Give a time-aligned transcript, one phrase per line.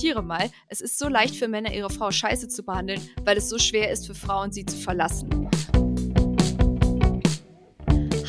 [0.00, 3.50] zitiere mal, es ist so leicht für Männer, ihre Frau scheiße zu behandeln, weil es
[3.50, 5.39] so schwer ist für Frauen, sie zu verlassen.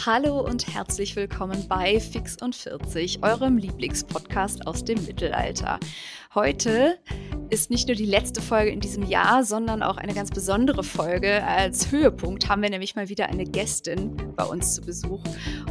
[0.03, 5.79] Hallo und herzlich willkommen bei Fix und 40, eurem Lieblingspodcast aus dem Mittelalter.
[6.33, 6.97] Heute
[7.51, 11.43] ist nicht nur die letzte Folge in diesem Jahr, sondern auch eine ganz besondere Folge.
[11.45, 15.23] Als Höhepunkt haben wir nämlich mal wieder eine Gästin bei uns zu Besuch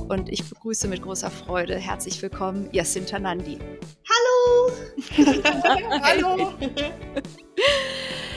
[0.08, 3.58] und ich begrüße mit großer Freude herzlich willkommen Jacinta Nandi.
[4.08, 4.72] Hallo!
[6.02, 6.52] Hallo!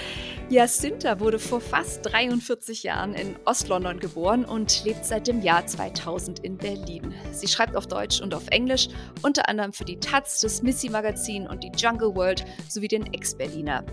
[0.54, 6.42] Jacinta wurde vor fast 43 Jahren in Ostlondon geboren und lebt seit dem Jahr 2000
[6.42, 7.12] in Berlin.
[7.32, 8.88] Sie schreibt auf Deutsch und auf Englisch,
[9.24, 13.84] unter anderem für die Taz, das Missy Magazin und die Jungle World sowie den Ex-Berliner.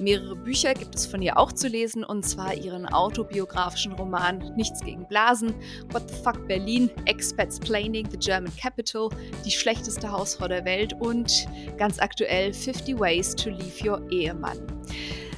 [0.00, 4.84] Mehrere Bücher gibt es von ihr auch zu lesen, und zwar ihren autobiografischen Roman Nichts
[4.84, 5.54] gegen Blasen,
[5.92, 9.08] What the Fuck Berlin, Expats Planning, The German Capital,
[9.46, 11.46] Die schlechteste Hausfrau der Welt und
[11.78, 14.58] ganz aktuell 50 Ways to Leave Your Ehemann.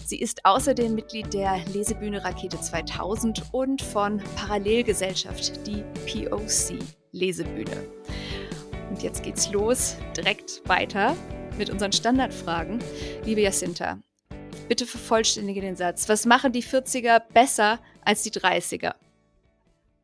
[0.06, 6.78] Sie ist außerdem Mitglied der Lesebühne Rakete 2000 und von Parallelgesellschaft, die POC
[7.12, 7.88] Lesebühne.
[8.90, 11.16] Und jetzt geht's los, direkt weiter
[11.56, 12.84] mit unseren Standardfragen.
[13.24, 13.98] Liebe Jacinta,
[14.68, 16.06] bitte vervollständige den Satz.
[16.06, 18.94] Was machen die 40er besser als die 30er?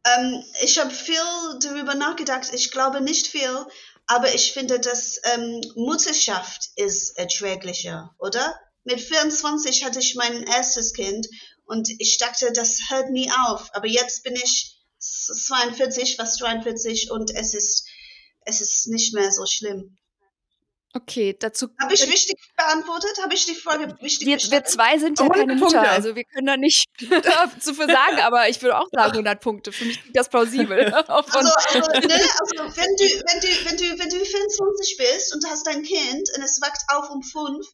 [0.07, 1.17] Ähm, ich habe viel
[1.63, 2.51] darüber nachgedacht.
[2.55, 3.67] Ich glaube nicht viel,
[4.07, 8.59] aber ich finde, dass ähm, Mutterschaft ist erträglicher, oder?
[8.85, 11.27] Mit 24 hatte ich mein erstes Kind
[11.65, 13.71] und ich dachte, das hört nie auf.
[13.75, 17.87] Aber jetzt bin ich 42, fast 43 und es ist,
[18.45, 19.97] es ist nicht mehr so schlimm.
[20.93, 21.69] Okay, dazu.
[21.81, 23.17] Habe ich wichtig beantwortet?
[23.23, 26.47] Habe ich die Frage wichtig wir, wir zwei sind ja keine Mutter, also wir können
[26.47, 26.87] da nicht
[27.61, 29.71] zu viel sagen, aber ich würde auch sagen 100 Punkte.
[29.71, 30.93] Für mich klingt das plausibel.
[30.93, 35.47] also, also, ne, also wenn, du, wenn, du, wenn, du, wenn du 24 bist und
[35.49, 37.65] hast dein Kind und es wächst auf um fünf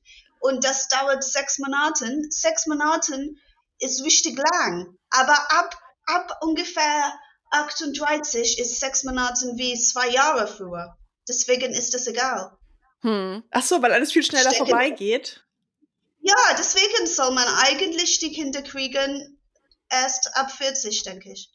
[0.40, 2.22] und das dauert sechs Monate.
[2.30, 3.34] Sechs Monate
[3.78, 7.18] ist wichtig lang, aber ab, ab ungefähr
[7.50, 10.96] 38 ist sechs Monate wie zwei Jahre früher.
[11.28, 12.56] Deswegen ist das egal.
[13.02, 13.42] Hm.
[13.50, 15.44] Ach so, weil alles viel schneller denke, vorbeigeht.
[16.20, 19.38] Ja, deswegen soll man eigentlich die Kinder kriegen
[19.88, 21.50] erst ab 40, denke ich.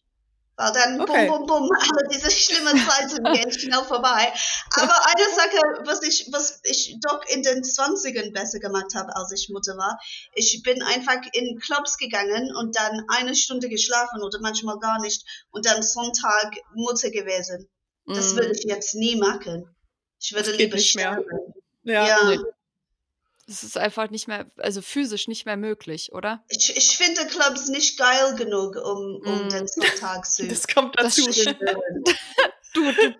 [0.58, 1.28] Weil dann okay.
[1.28, 4.32] bum, bum, bum, alle diese schlimmen Zeiten gehen schnell vorbei.
[4.72, 9.32] Aber eine Sache, was ich, was ich doch in den 20ern besser gemacht habe, als
[9.32, 10.00] ich Mutter war,
[10.36, 15.24] ich bin einfach in Clubs gegangen und dann eine Stunde geschlafen oder manchmal gar nicht
[15.52, 17.70] und dann Sonntag Mutter gewesen.
[18.06, 18.38] Das mm.
[18.38, 19.74] würde ich jetzt nie machen.
[20.20, 21.26] Ich würde lieber sterben.
[21.84, 22.08] Ja.
[22.08, 22.18] ja.
[22.30, 22.40] Nee.
[23.52, 26.44] Es ist einfach nicht mehr, also physisch nicht mehr möglich, oder?
[26.48, 29.50] Ich, ich finde Clubs nicht geil genug, um, um mm.
[29.50, 30.48] den Sonntag zu.
[30.48, 31.26] Das kommt dazu.
[32.74, 33.16] du, du,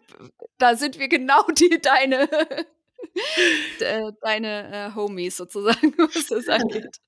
[0.58, 2.30] da sind wir genau die deine,
[4.22, 7.02] deine äh, Homies sozusagen, was das angeht.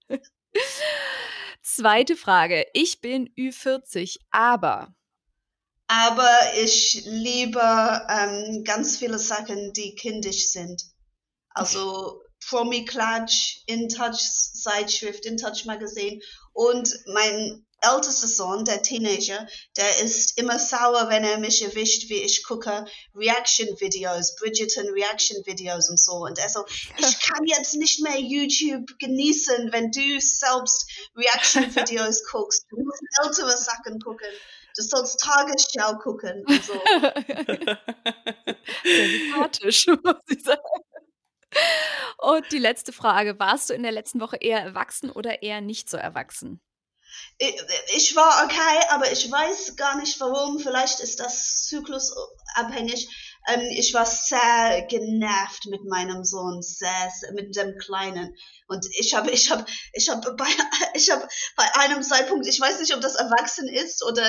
[1.62, 2.66] Zweite Frage.
[2.73, 4.94] Ich bin Ü40, aber.
[5.88, 7.62] Aber ich liebe
[8.09, 10.83] ähm, ganz viele Sachen, die kindisch sind.
[11.50, 16.20] Also Promi Clutch, In Touch Zeitschrift, In Touch Magazine
[16.54, 19.46] und mein ältester Sohn, der Teenager,
[19.78, 26.00] der ist immer sauer, wenn er mich erwischt, wie ich gucke Reaction-Videos, Bridgerton Reaction-Videos und
[26.00, 26.14] so.
[26.14, 26.66] Und also,
[26.98, 32.66] ich kann jetzt nicht mehr YouTube genießen, wenn du selbst Reaction-Videos guckst.
[32.70, 34.30] Du musst ältere Sachen gucken.
[34.75, 36.74] Du sollst Tagesschau gucken und so.
[38.84, 40.62] Sehr sympathisch, muss ich sagen.
[42.18, 45.90] Und die letzte Frage: Warst du in der letzten Woche eher erwachsen oder eher nicht
[45.90, 46.62] so erwachsen?
[47.96, 50.59] Ich war okay, aber ich weiß gar nicht warum.
[50.59, 53.32] Vielleicht ist das zyklusabhängig.
[53.48, 58.36] Ähm, ich war sehr genervt mit meinem Sohn, sehr, sehr mit dem Kleinen.
[58.68, 60.48] Und ich habe, ich habe, ich habe bei,
[60.94, 64.26] ich habe bei einem Zeitpunkt, ich weiß nicht, ob das erwachsen ist oder,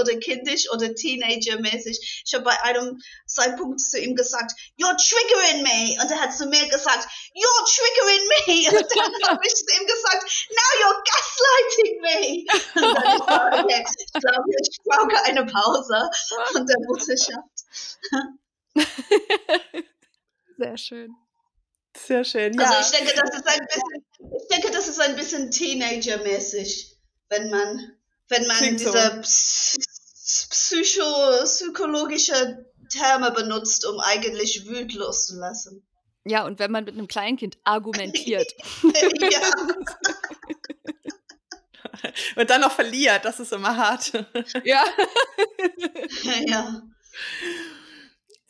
[0.00, 2.22] oder kindisch oder Teenager-mäßig.
[2.24, 6.00] Ich habe bei einem Zeitpunkt zu ihm gesagt, you're triggering me.
[6.00, 8.78] Und er hat zu mir gesagt, you're triggering me.
[8.78, 12.46] Und dann habe ich zu ihm gesagt, now you're gaslighting me.
[12.86, 16.10] Und dann ich war, okay, ich glaube, ich brauche eine Pause
[16.52, 18.41] von der Mutterschaft.
[20.58, 21.14] Sehr schön.
[21.96, 22.54] Sehr schön.
[22.54, 22.64] Ja.
[22.64, 24.04] Also ich denke, das ist ein bisschen,
[24.36, 26.96] ich denke, das ist ein bisschen Teenager-mäßig,
[27.28, 27.92] wenn man,
[28.28, 29.80] wenn man Klingt diese so.
[30.48, 35.86] psycho, psychologische Terme benutzt, um eigentlich Wut loszulassen.
[36.24, 38.52] Ja, und wenn man mit einem Kleinkind argumentiert.
[39.20, 39.40] ja.
[42.36, 44.12] und dann noch verliert, das ist immer hart.
[44.64, 44.84] ja.
[46.46, 46.82] ja.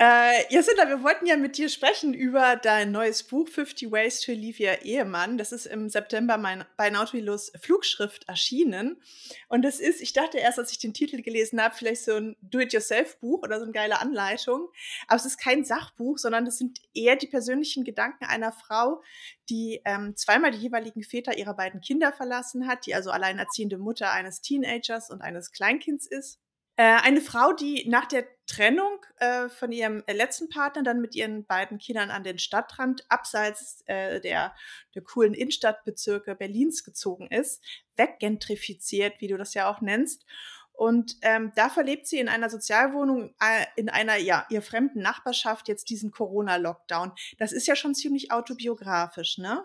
[0.05, 4.33] Äh, Jacinta, wir wollten ja mit dir sprechen über dein neues Buch 50 Ways to
[4.33, 5.39] Leave Your Ehemann.
[5.39, 9.01] Das ist im September mein, bei Nautilus Flugschrift erschienen.
[9.49, 12.37] Und das ist, ich dachte erst, als ich den Titel gelesen habe, vielleicht so ein
[12.41, 14.71] Do-it-yourself-Buch oder so eine geile Anleitung.
[15.07, 19.05] Aber es ist kein Sachbuch, sondern das sind eher die persönlichen Gedanken einer Frau,
[19.51, 24.11] die ähm, zweimal die jeweiligen Väter ihrer beiden Kinder verlassen hat, die also alleinerziehende Mutter
[24.11, 26.41] eines Teenagers und eines Kleinkinds ist
[26.77, 31.15] äh, eine Frau, die nach der Trennung äh, von ihrem äh, letzten Partner dann mit
[31.15, 34.55] ihren beiden Kindern an den Stadtrand abseits äh, der,
[34.95, 37.63] der coolen Innenstadtbezirke Berlins gezogen ist,
[37.97, 40.25] weggentrifiziert, wie du das ja auch nennst.
[40.73, 45.69] Und ähm, da verlebt sie in einer Sozialwohnung äh, in einer ja ihr fremden Nachbarschaft
[45.69, 47.13] jetzt diesen Corona-Lockdown.
[47.39, 49.65] Das ist ja schon ziemlich autobiografisch, ne?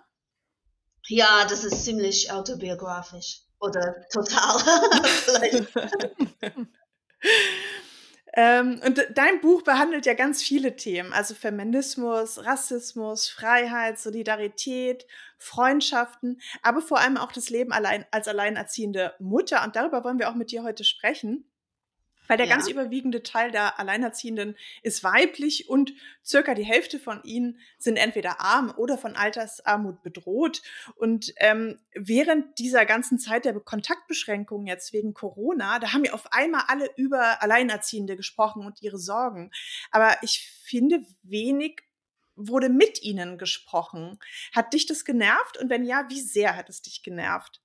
[1.07, 4.61] Ja, das ist ziemlich autobiografisch oder total.
[8.39, 15.07] Ähm, und dein Buch behandelt ja ganz viele Themen, also Feminismus, Rassismus, Freiheit, Solidarität,
[15.39, 19.63] Freundschaften, aber vor allem auch das Leben allein als alleinerziehende Mutter.
[19.63, 21.49] Und darüber wollen wir auch mit dir heute sprechen.
[22.27, 22.55] Weil der ja.
[22.55, 25.93] ganz überwiegende Teil der Alleinerziehenden ist weiblich und
[26.23, 30.61] circa die Hälfte von ihnen sind entweder arm oder von Altersarmut bedroht.
[30.95, 36.31] Und ähm, während dieser ganzen Zeit der Kontaktbeschränkungen jetzt wegen Corona, da haben ja auf
[36.33, 39.51] einmal alle über Alleinerziehende gesprochen und ihre Sorgen.
[39.91, 41.81] Aber ich finde, wenig
[42.37, 44.19] wurde mit ihnen gesprochen.
[44.53, 45.57] Hat dich das genervt?
[45.57, 47.61] Und wenn ja, wie sehr hat es dich genervt?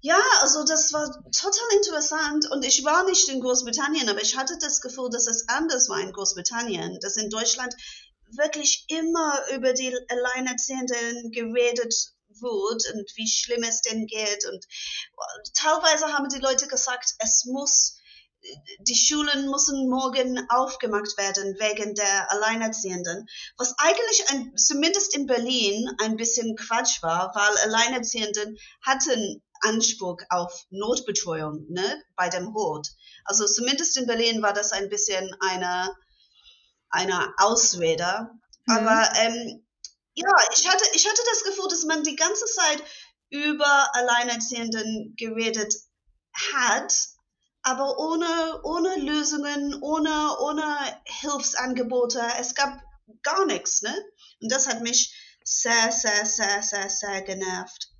[0.00, 4.56] Ja, also das war total interessant und ich war nicht in Großbritannien, aber ich hatte
[4.60, 7.74] das Gefühl, dass es anders war in Großbritannien, dass in Deutschland
[8.30, 11.94] wirklich immer über die Alleinerziehenden geredet
[12.28, 14.64] wird und wie schlimm es denn geht und
[15.54, 17.96] teilweise haben die Leute gesagt, es muss
[18.80, 23.26] die Schulen müssen morgen aufgemacht werden wegen der Alleinerziehenden,
[23.56, 30.52] was eigentlich ein, zumindest in Berlin ein bisschen Quatsch war, weil Alleinerziehenden hatten Anspruch auf
[30.70, 32.88] Notbetreuung ne, bei dem Hort.
[33.24, 35.94] Also zumindest in Berlin war das ein bisschen eine,
[36.90, 38.30] eine Ausrede.
[38.66, 38.76] Mhm.
[38.76, 39.66] Aber ähm,
[40.14, 42.82] ja, ich hatte, ich hatte das Gefühl, dass man die ganze Zeit
[43.30, 45.74] über Alleinerziehenden geredet
[46.54, 46.92] hat,
[47.62, 52.22] aber ohne, ohne Lösungen, ohne, ohne Hilfsangebote.
[52.38, 52.80] Es gab
[53.22, 53.94] gar nichts, ne?
[54.40, 55.14] Und das hat mich
[55.44, 57.90] sehr, sehr, sehr, sehr, sehr genervt.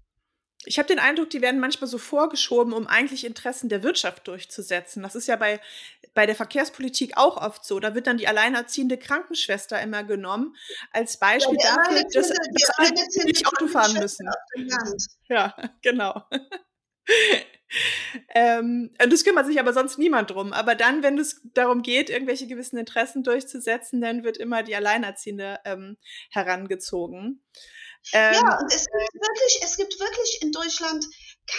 [0.67, 5.03] Ich habe den Eindruck, die werden manchmal so vorgeschoben, um eigentlich Interessen der Wirtschaft durchzusetzen.
[5.03, 5.61] Das ist ja bei,
[6.15, 7.81] bei der Verkehrspolitik auch oft so.
[7.81, 10.57] Da wird dann die alleinerziehende Krankenschwester immer genommen
[10.93, 12.91] als Beispiel ja, dafür, dass, dass alle
[13.25, 14.29] nicht Auto fahren müssen.
[15.29, 16.25] Ja, genau.
[18.35, 20.53] ähm, und das kümmert sich aber sonst niemand drum.
[20.53, 25.59] Aber dann, wenn es darum geht, irgendwelche gewissen Interessen durchzusetzen, dann wird immer die Alleinerziehende
[25.65, 25.97] ähm,
[26.31, 27.43] herangezogen.
[28.13, 31.05] Ähm, ja, und es gibt wirklich, es gibt wirklich in Deutschland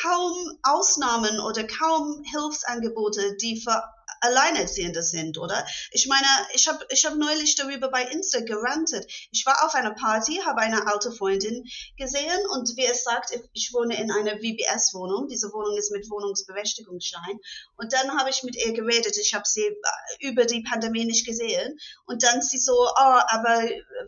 [0.02, 3.84] kaum Ausnahmen oder kaum Hilfsangebote, die für
[4.22, 5.66] Alleinerziehende sind, oder?
[5.92, 9.06] Ich meine, ich habe ich hab neulich darüber bei Insta gerantet.
[9.32, 11.64] Ich war auf einer Party, habe eine alte Freundin
[11.98, 15.28] gesehen und wie es sagt, ich wohne in einer VBS-Wohnung.
[15.28, 17.40] Diese Wohnung ist mit Wohnungsberechtigungsschein.
[17.76, 19.18] Und dann habe ich mit ihr geredet.
[19.18, 21.78] Ich habe sie äh, über die Pandemie nicht gesehen.
[22.06, 23.62] Und dann sie so, oh, aber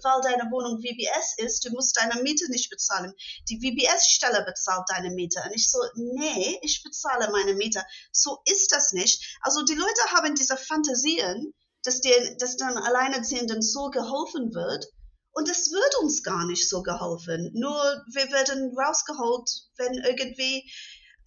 [0.03, 3.13] weil deine Wohnung VBS ist, du musst deine Miete nicht bezahlen.
[3.49, 5.41] Die VBS-Stelle bezahlt deine Miete.
[5.45, 7.83] Und ich so, nee, ich bezahle meine Miete.
[8.11, 9.37] So ist das nicht.
[9.41, 11.53] Also die Leute Leute haben diese Fantasien,
[11.83, 14.85] dass, den, dass dann Alleinerziehenden so geholfen wird.
[15.31, 17.51] Und es wird uns gar nicht so geholfen.
[17.53, 17.73] Nur
[18.13, 20.69] wir werden rausgeholt, wenn irgendwie,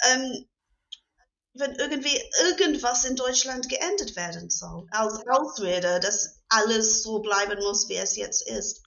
[0.04, 0.48] ähm,
[1.54, 4.86] wenn irgendwie irgendwas in Deutschland geändert werden soll.
[4.90, 8.81] Als Ausrede, dass alles so bleiben muss, wie es jetzt ist.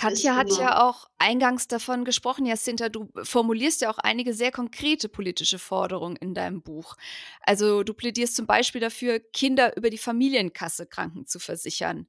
[0.00, 5.10] Katja hat ja auch eingangs davon gesprochen, Jacinta, du formulierst ja auch einige sehr konkrete
[5.10, 6.96] politische Forderungen in deinem Buch.
[7.42, 12.06] Also du plädierst zum Beispiel dafür, Kinder über die Familienkasse Kranken zu versichern.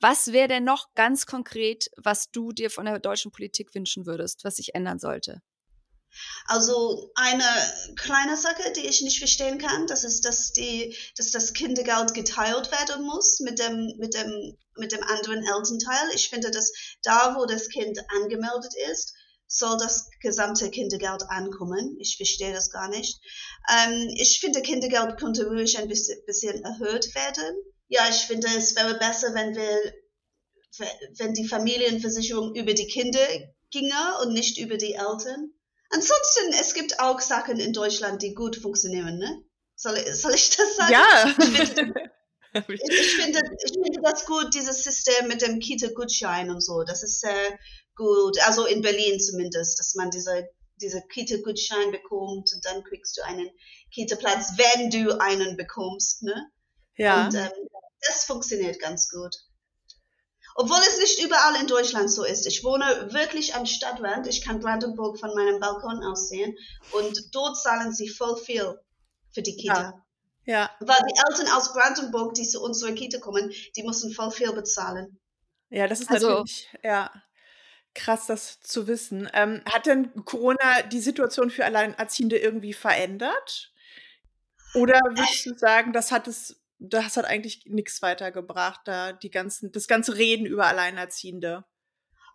[0.00, 4.44] Was wäre denn noch ganz konkret, was du dir von der deutschen Politik wünschen würdest,
[4.44, 5.40] was sich ändern sollte?
[6.46, 7.44] Also eine
[7.96, 12.70] kleine Sache, die ich nicht verstehen kann, das ist, dass, die, dass das Kindergeld geteilt
[12.72, 16.08] werden muss mit dem, mit, dem, mit dem anderen Elternteil.
[16.14, 16.72] Ich finde, dass
[17.02, 19.14] da, wo das Kind angemeldet ist,
[19.48, 21.96] soll das gesamte Kindergeld ankommen.
[21.98, 23.18] Ich verstehe das gar nicht.
[23.68, 27.56] Ähm, ich finde, Kindergeld könnte ruhig ein bisschen, erhöht werden.
[27.88, 29.94] Ja, ich finde, es wäre besser, wenn wir,
[31.16, 33.26] wenn die Familienversicherung über die Kinder
[33.70, 35.52] ginge und nicht über die Eltern.
[35.90, 39.44] Ansonsten, es gibt auch Sachen in Deutschland, die gut funktionieren, ne?
[39.74, 40.92] Soll, soll ich das sagen?
[40.92, 41.34] Ja.
[41.38, 41.70] ich,
[42.90, 46.82] ich, finde, ich finde das gut, dieses System mit dem Kita-Gutschein und so.
[46.82, 47.58] Das ist sehr
[47.94, 53.22] gut, also in Berlin zumindest, dass man diese, diese Kita-Gutschein bekommt und dann kriegst du
[53.22, 53.48] einen
[53.92, 56.22] Kita-Platz, wenn du einen bekommst.
[56.22, 56.50] Ne?
[56.96, 57.26] Ja.
[57.26, 57.50] Und ähm,
[58.06, 59.34] das funktioniert ganz gut.
[60.60, 62.44] Obwohl es nicht überall in Deutschland so ist.
[62.44, 64.26] Ich wohne wirklich am Stadtrand.
[64.26, 66.58] Ich kann Brandenburg von meinem Balkon aus sehen.
[66.90, 68.76] Und dort zahlen sie voll viel
[69.30, 70.02] für die Kita.
[70.46, 70.52] Ja.
[70.52, 70.70] ja.
[70.80, 75.20] Weil die Eltern aus Brandenburg, die zu unserer Kita kommen, die müssen voll viel bezahlen.
[75.70, 77.12] Ja, das ist also, natürlich, ja,
[77.94, 79.30] krass, das zu wissen.
[79.34, 83.72] Ähm, hat denn Corona die Situation für Alleinerziehende irgendwie verändert?
[84.74, 89.72] Oder würdest du sagen, das hat es das hat eigentlich nichts weitergebracht, da die ganzen,
[89.72, 91.64] das ganze Reden über Alleinerziehende.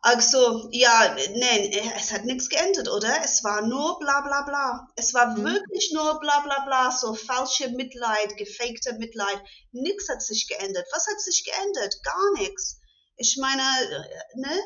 [0.06, 3.24] Ach so, ja, nein, es hat nichts geändert, oder?
[3.24, 4.88] Es war nur bla bla bla.
[4.98, 5.46] Es war mhm.
[5.46, 9.42] wirklich nur bla bla bla, so falsche Mitleid, gefakte Mitleid.
[9.72, 10.86] Nichts hat sich geändert.
[10.92, 11.96] Was hat sich geändert?
[12.04, 12.82] Gar nichts.
[13.16, 14.62] Ich meine, äh, ne?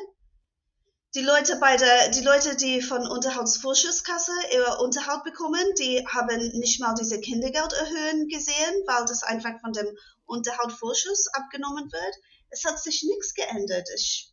[1.14, 6.80] Die Leute bei der, die Leute, die von Unterhaltsvorschusskasse ihre Unterhalt bekommen, die haben nicht
[6.80, 9.86] mal diese Kindergeld erhöhen gesehen, weil das einfach von dem
[10.26, 12.14] Unterhaltsvorschuss abgenommen wird.
[12.50, 13.88] Es hat sich nichts geändert.
[13.96, 14.30] Ich,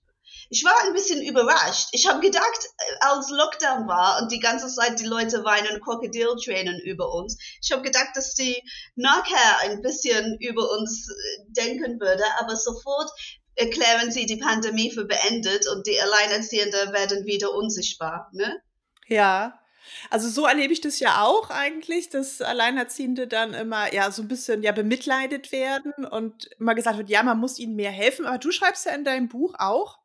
[0.50, 1.90] ich war ein bisschen überrascht.
[1.94, 7.14] Ich habe gedacht, als Lockdown war und die ganze Zeit die Leute weinen Krokodiltränen über
[7.14, 8.62] uns, ich habe gedacht, dass die
[8.96, 11.08] nachher ein bisschen über uns
[11.48, 13.10] denken würde, aber sofort
[13.56, 18.30] erklären sie die Pandemie für beendet und die Alleinerziehenden werden wieder unsichtbar.
[18.34, 18.62] Ne?
[19.08, 19.60] Ja.
[20.10, 24.28] Also so erlebe ich das ja auch eigentlich, dass Alleinerziehende dann immer ja so ein
[24.28, 28.26] bisschen ja bemitleidet werden und immer gesagt wird, ja, man muss ihnen mehr helfen.
[28.26, 30.00] Aber du schreibst ja in deinem Buch auch,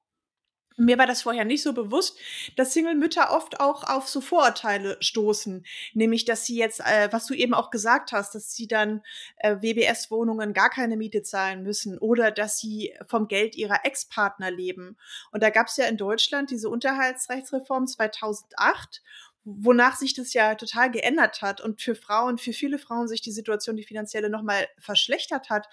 [0.77, 2.19] mir war das vorher nicht so bewusst,
[2.57, 5.65] dass Single-Mütter oft auch auf so Vorurteile stoßen.
[5.95, 9.03] Nämlich, dass sie jetzt, äh, was du eben auch gesagt hast, dass sie dann
[9.37, 14.97] äh, WBS-Wohnungen gar keine Miete zahlen müssen oder dass sie vom Geld ihrer Ex-Partner leben.
[15.33, 19.03] Und da gab es ja in Deutschland diese Unterhaltsrechtsreform 2008
[19.45, 23.33] wonach sich das ja total geändert hat und für Frauen, für viele Frauen sich die
[23.33, 25.67] Situation, die finanzielle, nochmal verschlechtert hat.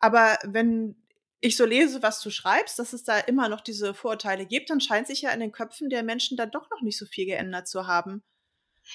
[0.00, 0.96] Aber wenn
[1.40, 4.80] ich so lese, was du schreibst, dass es da immer noch diese Vorurteile gibt, dann
[4.80, 7.68] scheint sich ja in den Köpfen der Menschen dann doch noch nicht so viel geändert
[7.68, 8.22] zu haben.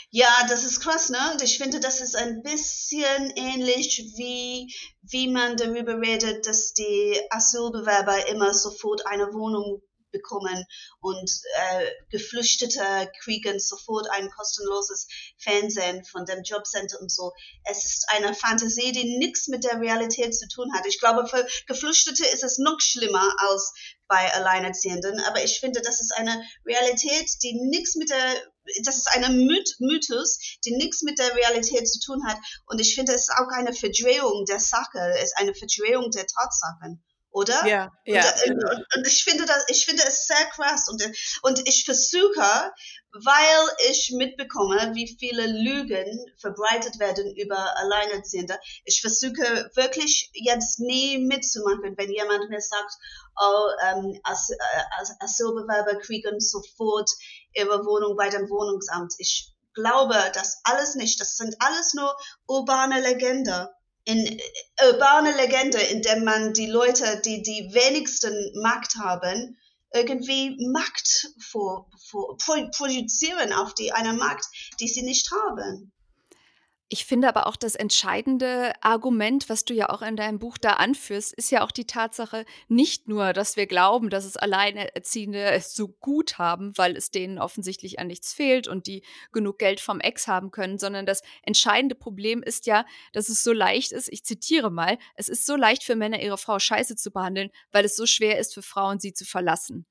[0.10, 1.20] Ja, das ist krass, ne?
[1.34, 7.20] Und ich finde, das ist ein bisschen ähnlich wie, wie man darüber redet, dass die
[7.30, 10.66] Asylbewerber immer sofort eine Wohnung bekommen
[11.00, 17.32] und äh, Geflüchtete kriegen sofort ein kostenloses Fernsehen von dem Jobcenter und so.
[17.64, 20.86] Es ist eine Fantasie, die nichts mit der Realität zu tun hat.
[20.86, 23.74] Ich glaube, für Geflüchtete ist es noch schlimmer als
[24.08, 28.52] bei Alleinerziehenden, aber ich finde, das ist eine Realität, die nichts mit der
[28.84, 32.38] das ist eine Myth Mythos, die nichts mit der Realität zu tun hat.
[32.68, 36.28] Und ich finde, es ist auch eine Verdrehung der Sache, es ist eine Verdrehung der
[36.28, 37.66] Tatsachen oder?
[37.66, 38.24] Ja, ja.
[38.48, 41.02] Und, und, und, ich finde das, ich finde es sehr krass und,
[41.44, 42.74] und ich versuche,
[43.14, 46.06] weil ich mitbekomme, wie viele Lügen
[46.40, 52.94] verbreitet werden über Alleinerziehende, ich versuche wirklich jetzt nie mitzumachen, wenn jemand mir sagt,
[53.40, 54.50] oh, ähm, As
[55.00, 57.10] As Asylbewerber kriegen sofort
[57.54, 59.14] ihre Wohnung bei dem Wohnungsamt.
[59.18, 61.20] Ich glaube das alles nicht.
[61.20, 62.16] Das sind alles nur
[62.48, 63.70] urbane Legende
[64.06, 64.42] in äh,
[64.88, 69.58] urbane Legende, in der man die Leute, die die wenigsten Macht haben,
[69.94, 74.46] irgendwie Macht vor, vor, produzieren auf die eine Macht,
[74.80, 75.92] die sie nicht haben.
[76.94, 80.72] Ich finde aber auch das entscheidende Argument, was du ja auch in deinem Buch da
[80.74, 85.74] anführst, ist ja auch die Tatsache, nicht nur, dass wir glauben, dass es Alleinerziehende es
[85.74, 90.02] so gut haben, weil es denen offensichtlich an nichts fehlt und die genug Geld vom
[90.02, 94.26] Ex haben können, sondern das entscheidende Problem ist ja, dass es so leicht ist, ich
[94.26, 97.96] zitiere mal, es ist so leicht für Männer, ihre Frau scheiße zu behandeln, weil es
[97.96, 99.86] so schwer ist für Frauen, sie zu verlassen.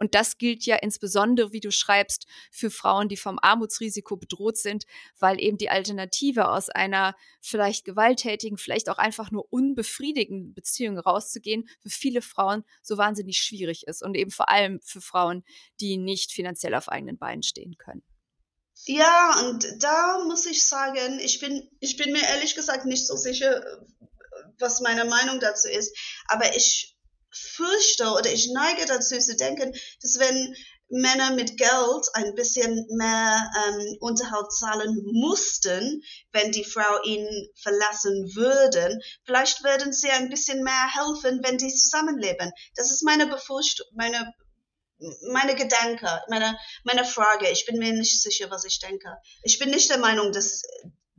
[0.00, 4.86] Und das gilt ja insbesondere, wie du schreibst, für Frauen, die vom Armutsrisiko bedroht sind,
[5.18, 11.68] weil eben die Alternative aus einer vielleicht gewalttätigen, vielleicht auch einfach nur unbefriedigenden Beziehung rauszugehen,
[11.80, 14.02] für viele Frauen so wahnsinnig schwierig ist.
[14.02, 15.44] Und eben vor allem für Frauen,
[15.80, 18.02] die nicht finanziell auf eigenen Beinen stehen können.
[18.86, 23.16] Ja, und da muss ich sagen, ich bin, ich bin mir ehrlich gesagt nicht so
[23.16, 23.62] sicher,
[24.58, 25.94] was meine Meinung dazu ist.
[26.28, 26.89] Aber ich
[27.32, 29.72] fürchte oder ich neige dazu zu denken,
[30.02, 30.54] dass wenn
[30.90, 37.28] Männer mit Geld ein bisschen mehr ähm, Unterhalt zahlen mussten, wenn die Frau ihn
[37.62, 42.50] verlassen würden, vielleicht würden sie ein bisschen mehr helfen, wenn die zusammenleben.
[42.74, 44.34] Das ist meine Befürchtung, meine
[45.30, 47.48] meine Gedanke, meine, meine Frage.
[47.48, 49.16] Ich bin mir nicht sicher, was ich denke.
[49.42, 50.62] Ich bin nicht der Meinung, dass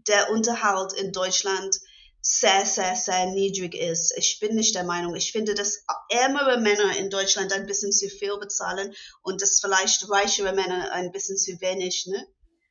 [0.07, 1.75] der Unterhalt in Deutschland
[2.21, 4.13] sehr, sehr, sehr niedrig ist.
[4.15, 5.15] Ich bin nicht der Meinung.
[5.15, 10.09] Ich finde, dass ärmere Männer in Deutschland ein bisschen zu viel bezahlen und dass vielleicht
[10.09, 12.27] reichere Männer ein bisschen zu wenig, ne?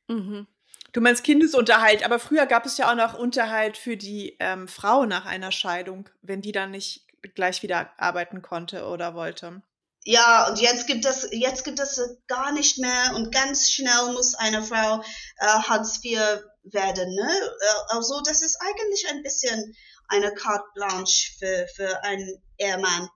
[0.07, 0.47] Mhm.
[0.93, 5.05] Du meinst Kindesunterhalt, aber früher gab es ja auch noch Unterhalt für die ähm, Frau
[5.05, 7.05] nach einer Scheidung, wenn die dann nicht
[7.35, 9.61] gleich wieder arbeiten konnte oder wollte.
[10.03, 14.33] Ja, und jetzt gibt es jetzt gibt es gar nicht mehr und ganz schnell muss
[14.33, 15.01] eine Frau
[15.37, 16.19] äh, Hartz IV
[16.63, 17.15] werden.
[17.15, 17.31] Ne?
[17.31, 19.75] Äh, also das ist eigentlich ein bisschen
[20.07, 23.09] eine carte blanche für, für einen Ehemann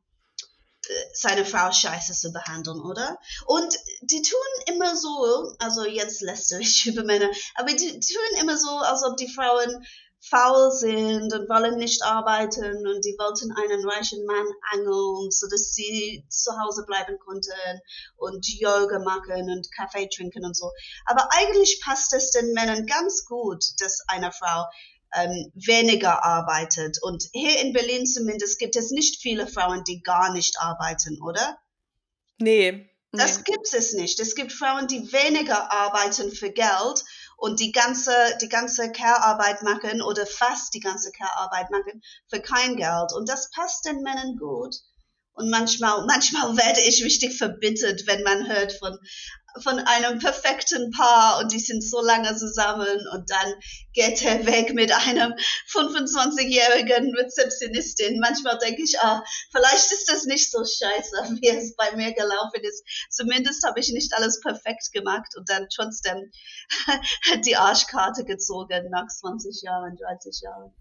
[0.88, 3.18] äh, seine Frau scheiße zu behandeln, oder?
[3.48, 8.58] Und die tun immer so, also jetzt lästere ich über Männer, aber die tun immer
[8.58, 9.86] so, als ob die Frauen
[10.30, 15.74] faul sind und wollen nicht arbeiten und die wollten einen reichen Mann angeln, so dass
[15.74, 17.82] sie zu Hause bleiben konnten
[18.18, 20.72] und Yoga machen und Kaffee trinken und so.
[21.06, 24.66] Aber eigentlich passt es den Männern ganz gut, dass eine Frau
[25.14, 26.98] ähm, weniger arbeitet.
[27.02, 31.58] Und hier in Berlin zumindest gibt es nicht viele Frauen, die gar nicht arbeiten, oder?
[32.40, 32.90] Nee.
[33.18, 34.20] Das gibt es nicht.
[34.20, 37.04] Es gibt Frauen, die weniger arbeiten für Geld
[37.38, 42.76] und die ganze, die ganze Care-Arbeit machen oder fast die ganze Care-Arbeit machen für kein
[42.76, 43.14] Geld.
[43.14, 44.76] Und das passt den Männern gut.
[45.34, 48.98] Und manchmal, manchmal werde ich richtig verbittert, wenn man hört von
[49.62, 53.54] von einem perfekten Paar und die sind so lange zusammen und dann
[53.94, 55.34] geht er weg mit einem
[55.72, 58.20] 25-jährigen Rezeptionistin.
[58.20, 62.62] Manchmal denke ich, ah, vielleicht ist das nicht so scheiße, wie es bei mir gelaufen
[62.62, 62.84] ist.
[63.10, 66.32] Zumindest habe ich nicht alles perfekt gemacht und dann trotzdem
[67.46, 70.74] die Arschkarte gezogen nach 20 Jahren, 30 Jahren.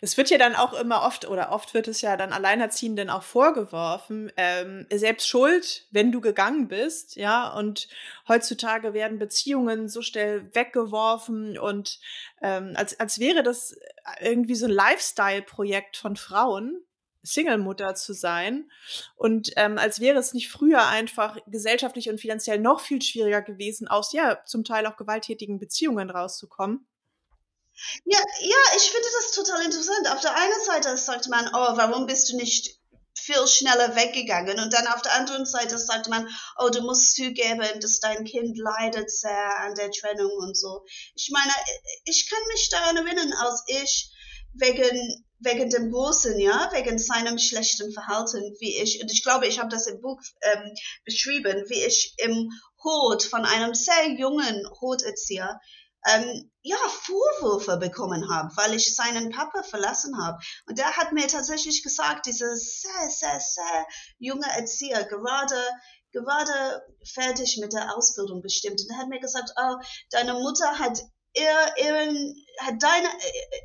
[0.00, 3.22] Es wird ja dann auch immer oft, oder oft wird es ja dann Alleinerziehenden auch
[3.22, 7.88] vorgeworfen, ähm, selbst schuld, wenn du gegangen bist, ja, und
[8.28, 12.00] heutzutage werden Beziehungen so schnell weggeworfen und
[12.42, 13.76] ähm, als, als wäre das
[14.20, 16.84] irgendwie so ein Lifestyle-Projekt von Frauen,
[17.22, 18.70] Single-Mutter zu sein.
[19.16, 23.88] Und ähm, als wäre es nicht früher einfach gesellschaftlich und finanziell noch viel schwieriger gewesen,
[23.88, 26.84] aus ja zum Teil auch gewalttätigen Beziehungen rauszukommen.
[28.04, 30.08] Ja, ja, ich finde das total interessant.
[30.10, 32.78] Auf der einen Seite sagt man, oh, warum bist du nicht
[33.14, 34.58] viel schneller weggegangen?
[34.60, 38.58] Und dann auf der anderen Seite sagt man, oh, du musst zugeben, dass dein Kind
[38.58, 40.84] leidet sehr an der Trennung und so.
[41.14, 41.52] Ich meine,
[42.04, 44.10] ich kann mich daran erinnern, als ich
[44.54, 49.58] wegen wegen dem Großen, ja, wegen seinem schlechten Verhalten, wie ich, und ich glaube, ich
[49.58, 50.72] habe das im Buch ähm,
[51.04, 52.50] beschrieben, wie ich im
[52.84, 55.60] Hort von einem sehr jungen Horterzieher
[56.06, 60.38] ähm, ja, Vorwürfe bekommen habe, weil ich seinen Papa verlassen habe.
[60.66, 63.86] Und der hat mir tatsächlich gesagt, dieser sehr, sehr, sehr
[64.18, 65.56] junge Erzieher, gerade
[66.12, 68.80] gerade fertig mit der Ausbildung bestimmt.
[68.80, 69.76] Und er hat mir gesagt, oh,
[70.10, 71.00] deine Mutter hat
[71.34, 73.08] ihr, ihren, hat deine,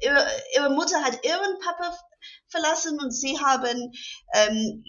[0.02, 1.98] ihre, ihre Mutter hat ihren Papa
[2.48, 3.92] verlassen und sie haben
[4.34, 4.84] ähm,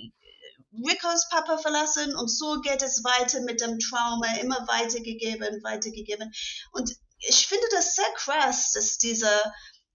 [0.86, 6.32] Ricos Papa verlassen und so geht es weiter mit dem Trauma, immer weitergegeben, weitergegeben.
[6.72, 9.30] Und ich finde das sehr krass, dass diese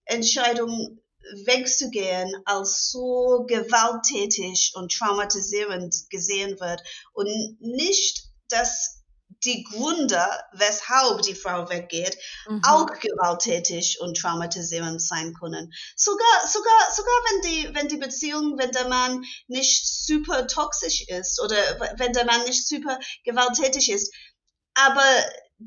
[0.06, 1.00] Entscheidung
[1.46, 6.82] wegzugehen als so gewalttätig und traumatisierend gesehen wird
[7.14, 9.04] und nicht, dass
[9.46, 12.62] die Gründe, weshalb die Frau weggeht, mhm.
[12.66, 15.74] auch gewalttätig und traumatisierend sein können.
[15.96, 21.42] Sogar, sogar, sogar wenn die, wenn die Beziehung, wenn der Mann nicht super toxisch ist
[21.42, 21.56] oder
[21.98, 24.14] wenn der Mann nicht super gewalttätig ist,
[24.76, 25.04] aber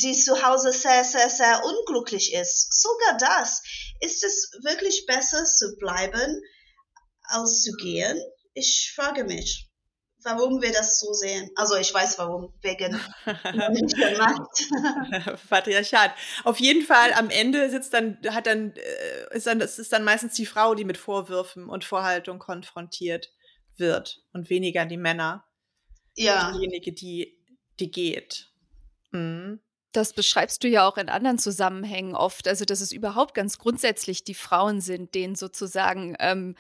[0.03, 2.83] die zu Hause sehr, sehr, sehr unglücklich ist.
[2.83, 3.63] Sogar das.
[4.01, 6.43] Ist es wirklich besser zu bleiben,
[7.25, 8.21] als zu gehen?
[8.55, 9.69] Ich frage mich,
[10.23, 11.51] warum wir das so sehen.
[11.55, 13.01] Also ich weiß warum, wegen
[15.49, 16.13] Patriarchat.
[16.45, 20.05] Auf jeden Fall am Ende sitzt dann, hat dann, äh, ist dann, es ist dann
[20.05, 23.33] meistens die Frau, die mit Vorwürfen und Vorhaltung konfrontiert
[23.77, 25.45] wird und weniger die Männer.
[26.17, 26.53] Ja.
[26.53, 27.39] Diejenige, die,
[27.79, 28.51] die geht.
[29.11, 29.61] Mhm.
[29.97, 32.47] Das beschreibst du ja auch in anderen Zusammenhängen oft.
[32.49, 36.55] Also, dass es überhaupt ganz grundsätzlich die Frauen sind, denen sozusagen ähm,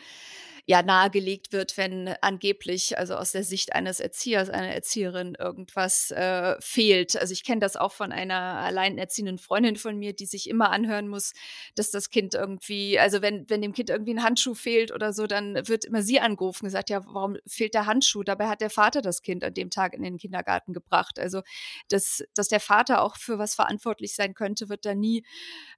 [0.66, 6.56] ja nahegelegt wird, wenn angeblich, also aus der Sicht eines Erziehers, einer Erzieherin irgendwas äh,
[6.60, 7.16] fehlt.
[7.16, 11.06] Also ich kenne das auch von einer alleinerziehenden Freundin von mir, die sich immer anhören
[11.06, 11.34] muss,
[11.76, 15.28] dass das Kind irgendwie, also wenn, wenn dem Kind irgendwie ein Handschuh fehlt oder so,
[15.28, 18.24] dann wird immer sie angerufen, gesagt, ja, warum fehlt der Handschuh?
[18.24, 21.20] Dabei hat der Vater das Kind an dem Tag in den Kindergarten gebracht.
[21.20, 21.42] Also,
[21.90, 25.24] dass, dass der Vater auch für was verantwortlich sein könnte, wird da nie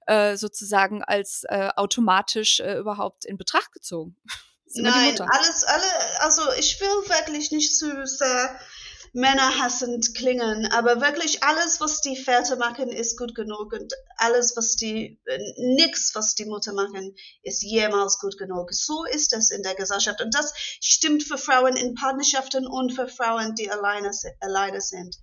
[0.07, 4.17] äh, sozusagen als äh, automatisch äh, überhaupt in Betracht gezogen.
[4.73, 8.59] Nein, alles, alle, also ich will wirklich nicht zu sehr
[9.13, 14.75] männerhassend klingen, aber wirklich alles, was die Väter machen, ist gut genug und alles, was
[14.75, 15.19] die,
[15.57, 18.71] nix, was die Mutter machen, ist jemals gut genug.
[18.71, 23.07] So ist es in der Gesellschaft und das stimmt für Frauen in Partnerschaften und für
[23.07, 25.17] Frauen, die alleine, alleine sind.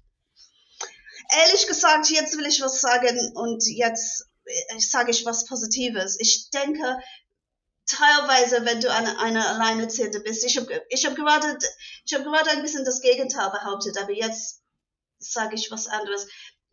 [1.44, 6.16] Ehrlich gesagt, jetzt will ich was sagen und jetzt äh, sage ich was Positives.
[6.20, 6.98] Ich denke,
[7.87, 10.44] teilweise, wenn du eine, eine Alleinerziehende bist.
[10.44, 11.46] Ich habe ich hab gerade,
[12.12, 14.62] hab gerade ein bisschen das Gegenteil behauptet, aber jetzt
[15.18, 16.27] sage ich was anderes.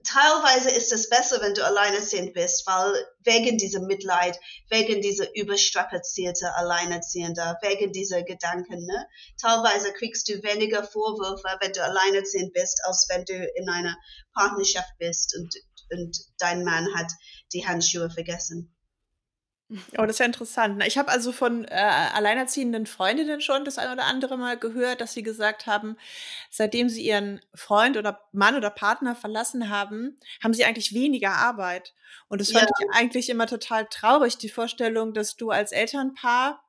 [0.06, 4.38] Teilweise ist es besser, wenn du alleinerziehend bist, weil wegen diesem Mitleid,
[4.70, 9.08] wegen dieser überstrapazierte Alleinerziehende, wegen dieser Gedanken, ne?
[9.40, 13.96] Teilweise kriegst du weniger Vorwürfe, wenn du alleinerziehend bist, als wenn du in einer
[14.34, 15.56] Partnerschaft bist und,
[15.92, 17.12] und dein Mann hat
[17.54, 18.73] die Handschuhe vergessen.
[19.98, 20.84] Oh, das ist ja interessant.
[20.86, 21.74] Ich habe also von äh,
[22.14, 25.98] alleinerziehenden Freundinnen schon das ein oder andere Mal gehört, dass sie gesagt haben,
[26.52, 31.94] seitdem sie ihren Freund oder Mann oder Partner verlassen haben, haben sie eigentlich weniger Arbeit.
[32.28, 32.70] Und das fand ja.
[32.80, 36.64] ich eigentlich immer total traurig, die Vorstellung, dass du als Elternpaar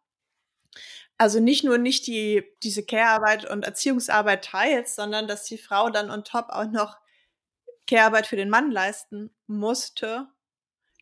[1.16, 6.10] also nicht nur nicht die, diese Care-Arbeit und Erziehungsarbeit teilst, sondern dass die Frau dann
[6.10, 6.98] on top auch noch
[7.86, 10.26] Care-Arbeit für den Mann leisten musste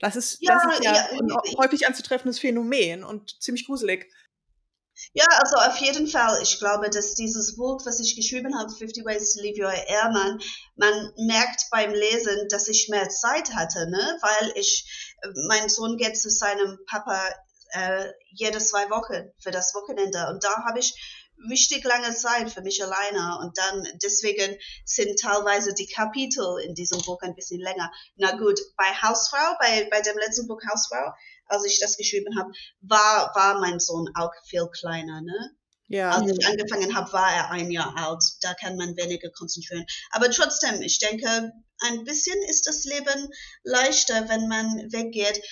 [0.02, 4.12] das ist ja, das ist ja, ja ein häufig anzutreffendes Phänomen und ziemlich gruselig.
[5.14, 6.42] Ja, also auf jeden Fall.
[6.42, 10.40] Ich glaube, dass dieses Buch, was ich geschrieben habe, 50 Ways to Leave Your Ehrmann,
[10.76, 14.18] man merkt beim Lesen, dass ich mehr Zeit hatte, ne?
[14.20, 15.16] weil ich,
[15.48, 17.20] mein Sohn geht zu seinem Papa
[17.70, 20.94] äh, jede zwei Wochen für das Wochenende und da habe ich
[21.50, 27.00] richtig lange Zeit für mich alleine und dann deswegen sind teilweise die Kapitel in diesem
[27.02, 27.90] Buch ein bisschen länger.
[28.16, 31.12] Na gut, bei Hausfrau, bei, bei dem letzten Buch Hausfrau,
[31.46, 32.50] als ich das geschrieben habe,
[32.80, 35.56] war, war mein Sohn auch viel kleiner, ne?
[35.88, 36.10] Ja.
[36.10, 38.24] Als ich angefangen habe, war er ein Jahr alt.
[38.40, 39.84] Da kann man weniger konzentrieren.
[40.10, 43.28] Aber trotzdem, ich denke, ein bisschen ist das Leben
[43.62, 45.42] leichter, wenn man weggeht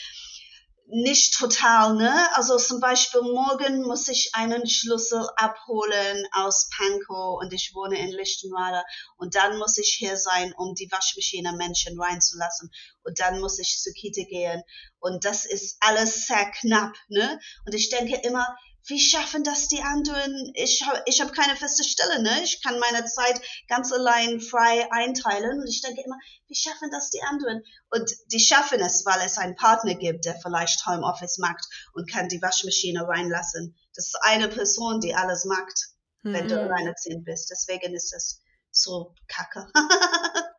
[0.93, 2.13] nicht total, ne?
[2.35, 8.11] Also zum Beispiel morgen muss ich einen Schlüssel abholen aus Pankow und ich wohne in
[8.11, 8.85] Lichtenweiler
[9.17, 12.71] und dann muss ich hier sein, um die Waschmaschine Menschen reinzulassen
[13.05, 14.63] und dann muss ich zur Kita gehen
[14.99, 17.39] und das ist alles sehr knapp, ne?
[17.67, 18.47] Und ich denke immer,
[18.87, 20.53] wie schaffen das die anderen?
[20.55, 22.43] Ich habe ich hab keine feste Stelle, ne?
[22.43, 27.11] Ich kann meine Zeit ganz allein frei einteilen und ich denke immer, wie schaffen das
[27.11, 27.63] die anderen?
[27.91, 31.65] Und die schaffen es, weil es einen Partner gibt, der vielleicht Homeoffice macht
[31.95, 33.77] und kann die Waschmaschine reinlassen.
[33.95, 35.91] Das ist eine Person, die alles macht,
[36.23, 36.33] mhm.
[36.33, 36.63] wenn du mhm.
[36.63, 37.51] alleinerziehend bist.
[37.51, 39.69] Deswegen ist es so kacke.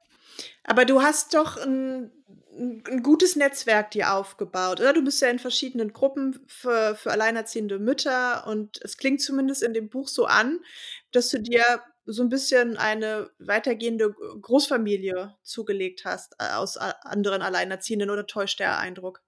[0.64, 2.12] Aber du hast doch ein,
[2.58, 4.94] ein, gutes Netzwerk dir aufgebaut, oder?
[4.94, 9.74] Du bist ja in verschiedenen Gruppen für, für alleinerziehende Mütter und es klingt zumindest in
[9.74, 10.60] dem Buch so an,
[11.12, 18.10] dass du dir so ein bisschen eine weitergehende Großfamilie zugelegt hast äh, aus anderen Alleinerziehenden
[18.10, 19.22] oder täuscht der Eindruck?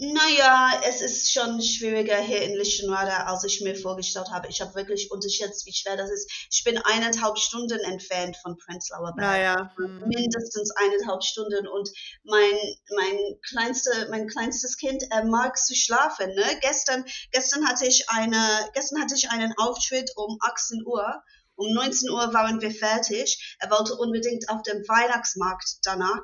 [0.00, 4.46] Naja, es ist schon schwieriger hier in Lichtenweiler, als ich mir vorgestellt habe.
[4.46, 6.30] Ich habe wirklich unterschätzt, wie schwer das ist.
[6.52, 9.26] Ich bin eineinhalb Stunden entfernt von Prenzlauer Berg.
[9.26, 9.72] Naja.
[9.76, 10.04] Mhm.
[10.06, 11.66] Mindestens eineinhalb Stunden.
[11.66, 11.90] Und
[12.22, 12.54] mein,
[12.94, 16.32] mein, kleinste, mein kleinstes Kind, er mag zu schlafen.
[16.32, 16.44] Ne?
[16.60, 21.24] Gestern, gestern, hatte ich eine, gestern hatte ich einen Auftritt um 18 Uhr.
[21.56, 23.56] Um 19 Uhr waren wir fertig.
[23.58, 26.22] Er wollte unbedingt auf dem Weihnachtsmarkt danach.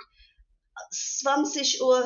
[0.92, 2.04] 20.40 Uhr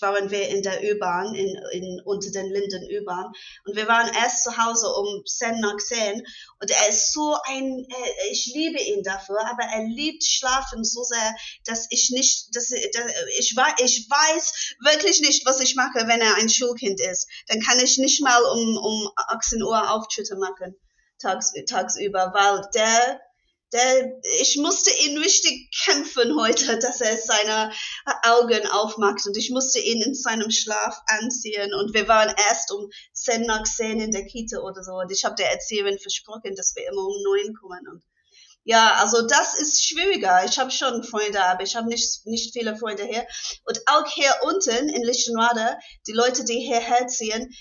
[0.00, 3.32] waren wir in der U-Bahn, in, in, unter den Linden U-Bahn.
[3.66, 6.22] Und wir waren erst zu Hause um 10 nach 10.
[6.60, 7.86] Und er ist so ein,
[8.30, 11.34] ich liebe ihn dafür, aber er liebt Schlafen so sehr,
[11.66, 16.36] dass ich nicht, dass, dass ich, ich weiß wirklich nicht, was ich mache, wenn er
[16.36, 17.28] ein Schulkind ist.
[17.48, 20.74] Dann kann ich nicht mal um, um 18 Uhr Auftritte machen,
[21.18, 23.20] tags, tagsüber, weil der,
[23.74, 27.72] der, ich musste ihn richtig kämpfen heute, dass er seine
[28.22, 32.88] Augen aufmacht und ich musste ihn in seinem Schlaf anziehen und wir waren erst um
[33.12, 36.74] 10 nach 10 in der Kita oder so und ich habe der Erzieherin versprochen, dass
[36.76, 38.02] wir immer um 9 kommen und
[38.66, 40.42] ja, also das ist schwieriger.
[40.46, 43.26] Ich habe schon Freunde, aber ich habe nicht, nicht viele Freunde hier.
[43.66, 47.54] Und auch hier unten in Lichtenrade, die Leute, die hierher ziehen,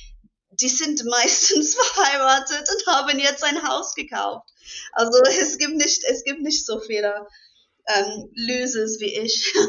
[0.59, 4.49] die sind meistens verheiratet und haben jetzt ein Haus gekauft.
[4.93, 7.27] Also es gibt nicht, es gibt nicht so viele
[7.87, 9.53] ähm, Losers wie ich.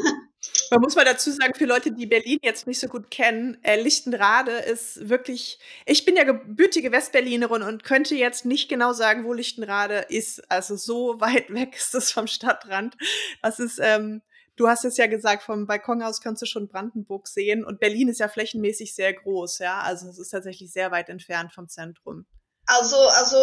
[0.71, 3.81] Man muss mal dazu sagen, für Leute, die Berlin jetzt nicht so gut kennen, äh,
[3.81, 9.33] Lichtenrade ist wirklich, ich bin ja gebürtige Westberlinerin und könnte jetzt nicht genau sagen, wo
[9.33, 10.49] Lichtenrade ist.
[10.49, 12.95] Also so weit weg ist es vom Stadtrand.
[13.41, 14.21] Das ist, ähm,
[14.55, 18.09] du hast es ja gesagt, vom Balkon aus kannst du schon Brandenburg sehen und Berlin
[18.09, 19.81] ist ja flächenmäßig sehr groß, ja.
[19.81, 22.25] Also es ist tatsächlich sehr weit entfernt vom Zentrum.
[22.67, 23.37] Also, also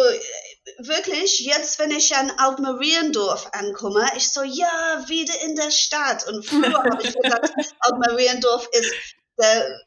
[0.79, 6.27] wirklich, jetzt, wenn ich an Altmariendorf ankomme, ich so, ja, wieder in der Stadt.
[6.27, 8.91] Und früher habe ich gedacht, Altmariendorf ist
[9.39, 9.79] der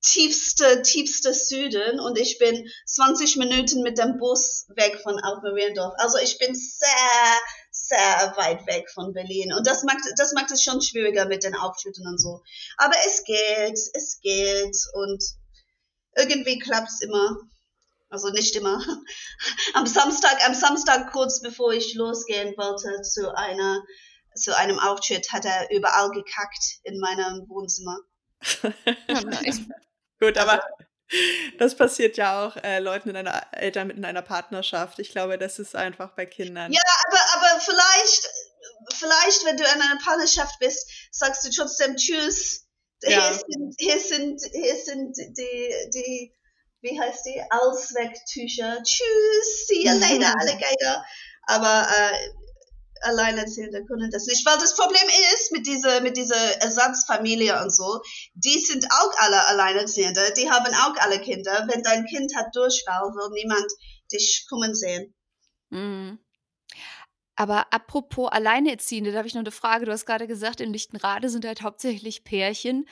[0.00, 5.94] tiefste, tiefste Süden und ich bin 20 Minuten mit dem Bus weg von Altmariendorf.
[5.98, 7.40] Also ich bin sehr,
[7.88, 11.54] sehr weit weg von Berlin und das macht, das macht es schon schwieriger mit den
[11.54, 12.42] Aufschütten und so.
[12.76, 15.22] Aber es geht, es geht und
[16.16, 17.38] irgendwie klappt es immer.
[18.10, 18.82] Also nicht immer.
[19.74, 23.82] Am Samstag, am Samstag kurz bevor ich losgehen wollte zu einer,
[24.34, 27.98] zu einem Auftritt, hat er überall gekackt in meinem Wohnzimmer.
[30.20, 30.62] Gut, aber
[31.58, 34.98] das passiert ja auch äh, Leuten in einer Eltern mit in einer Partnerschaft.
[34.98, 36.72] Ich glaube, das ist einfach bei Kindern.
[36.72, 38.28] Ja, aber, aber vielleicht,
[38.94, 42.66] vielleicht, wenn du in einer Partnerschaft bist, sagst du trotzdem Tschüss.
[43.02, 43.30] Ja.
[43.30, 46.34] Hier, sind, hier, sind, hier sind die, die,
[46.80, 47.42] wie heißt die?
[47.50, 48.82] Auswegtücher.
[48.82, 51.04] Tschüss, see you later, Alligator.
[51.46, 52.30] Aber äh,
[53.02, 58.00] Alleinerziehende können das nicht, weil das Problem ist mit dieser, mit dieser Ersatzfamilie und so,
[58.34, 61.66] die sind auch alle Alleinerziehende, die haben auch alle Kinder.
[61.70, 63.66] Wenn dein Kind hat Durchfall, will niemand
[64.12, 65.14] dich kommen sehen.
[65.70, 66.18] Mhm.
[67.36, 69.84] Aber apropos Alleinerziehende, da habe ich noch eine Frage.
[69.84, 72.88] Du hast gerade gesagt, in Lichtenrade sind halt hauptsächlich Pärchen.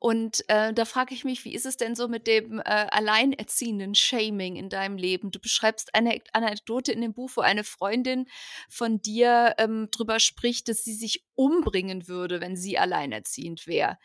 [0.00, 3.94] Und äh, da frage ich mich, wie ist es denn so mit dem äh, alleinerziehenden
[3.94, 5.30] Shaming in deinem Leben?
[5.30, 8.26] Du beschreibst eine Anekdote in dem Buch, wo eine Freundin
[8.68, 13.98] von dir ähm, drüber spricht, dass sie sich umbringen würde, wenn sie alleinerziehend wäre.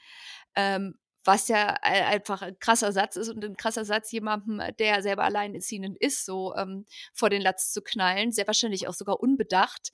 [0.56, 5.24] Ähm, was ja einfach ein krasser Satz ist und ein krasser Satz, jemandem, der selber
[5.24, 9.92] alleinerziehend ist, so ähm, vor den Latz zu knallen, sehr wahrscheinlich auch sogar unbedacht.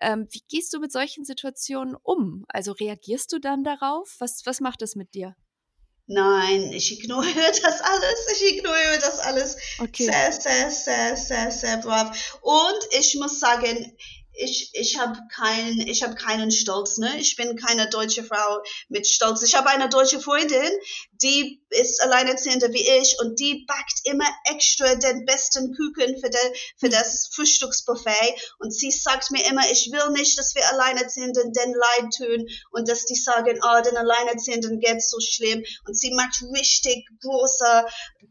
[0.00, 2.44] Ähm, wie gehst du mit solchen Situationen um?
[2.48, 4.16] Also reagierst du dann darauf?
[4.18, 5.34] Was, was macht das mit dir?
[6.08, 8.26] Nein, ich ignoriere das alles.
[8.32, 9.56] Ich ignoriere das alles.
[9.78, 10.04] Okay.
[10.04, 12.38] Sehr, sehr, sehr, sehr, sehr brav.
[12.42, 13.96] Und ich muss sagen,
[14.36, 17.18] ich, ich habe keinen, ich habe keinen Stolz, ne?
[17.18, 19.42] Ich bin keine deutsche Frau mit Stolz.
[19.42, 20.70] Ich habe eine deutsche Freundin,
[21.22, 26.40] die ist alleinerziehende wie ich und die backt immer extra den besten Kuchen für, de,
[26.78, 31.74] für das Frühstücksbuffet und sie sagt mir immer, ich will nicht, dass wir Alleinerziehenden den
[31.74, 36.42] Leid tun und dass die sagen, oh, den Alleinerziehenden geht's so schlimm und sie macht
[36.54, 37.86] richtig große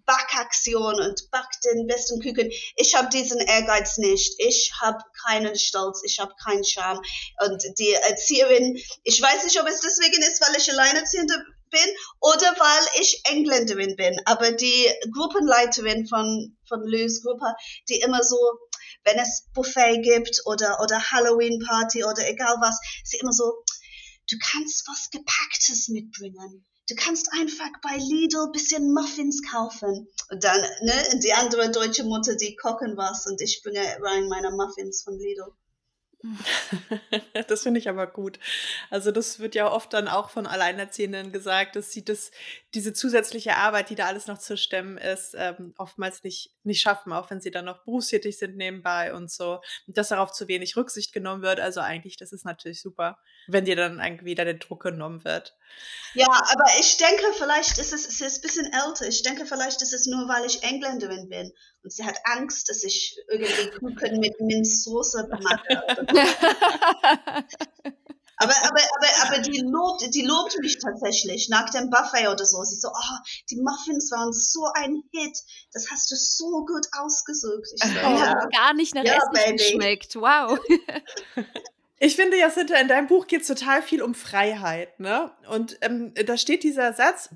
[0.06, 2.52] Backaktionen und backt den besten Kuchen.
[2.76, 4.36] Ich habe diesen Ehrgeiz nicht.
[4.40, 7.02] Ich habe keinen Stolz, ich habe keinen Charme
[7.44, 12.48] und die Erzieherin, ich weiß nicht, ob es deswegen ist, weil ich Alleinerziehende bin oder
[12.58, 14.20] weil ich Engländerin bin.
[14.26, 17.54] Aber die Gruppenleiterin von, von Lou's Gruppe,
[17.90, 18.38] die immer so,
[19.04, 23.64] wenn es Buffet gibt oder, oder Halloween Party oder egal was, sie immer so,
[24.30, 26.66] du kannst was Gepacktes mitbringen.
[26.88, 30.08] Du kannst einfach bei Lidl bisschen Muffins kaufen.
[30.30, 34.52] Und dann, ne, die andere deutsche Mutter, die kochen was und ich bringe rein meine
[34.52, 35.52] Muffins von Lidl.
[37.48, 38.40] Das finde ich aber gut.
[38.90, 42.32] Also das wird ja oft dann auch von Alleinerziehenden gesagt, dass sie das,
[42.74, 47.14] diese zusätzliche Arbeit, die da alles noch zu stemmen ist, ähm, oftmals nicht, nicht schaffen,
[47.14, 49.62] auch wenn sie dann noch berufstätig sind nebenbei und so.
[49.88, 51.60] Dass darauf zu wenig Rücksicht genommen wird.
[51.60, 55.56] Also eigentlich, das ist natürlich super, wenn dir dann irgendwie wieder der Druck genommen wird.
[56.16, 59.06] Ja, aber ich denke, vielleicht ist es, es ist ein bisschen älter.
[59.08, 61.52] Ich denke, vielleicht ist es nur, weil ich Engländerin bin
[61.84, 65.60] und sie hat Angst, dass ich irgendwie Kuchen mit Minzsoße mache.
[68.38, 72.64] aber, aber, aber, aber die lobt, die lobt mich tatsächlich nach dem Buffet oder so.
[72.64, 73.18] Sie so, oh,
[73.52, 75.38] die Muffins waren so ein Hit.
[75.74, 77.68] Das hast du so gut ausgesucht.
[77.76, 78.48] Ich so, oh, ja.
[78.56, 80.16] Gar nicht nach ja, Essen geschmeckt.
[80.16, 80.58] Wow.
[81.98, 85.32] Ich finde, Jacinta, in deinem Buch geht es total viel um Freiheit, ne?
[85.48, 87.30] Und ähm, da steht dieser Satz,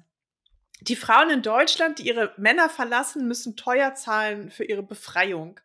[0.82, 5.60] die Frauen in Deutschland, die ihre Männer verlassen, müssen teuer zahlen für ihre Befreiung.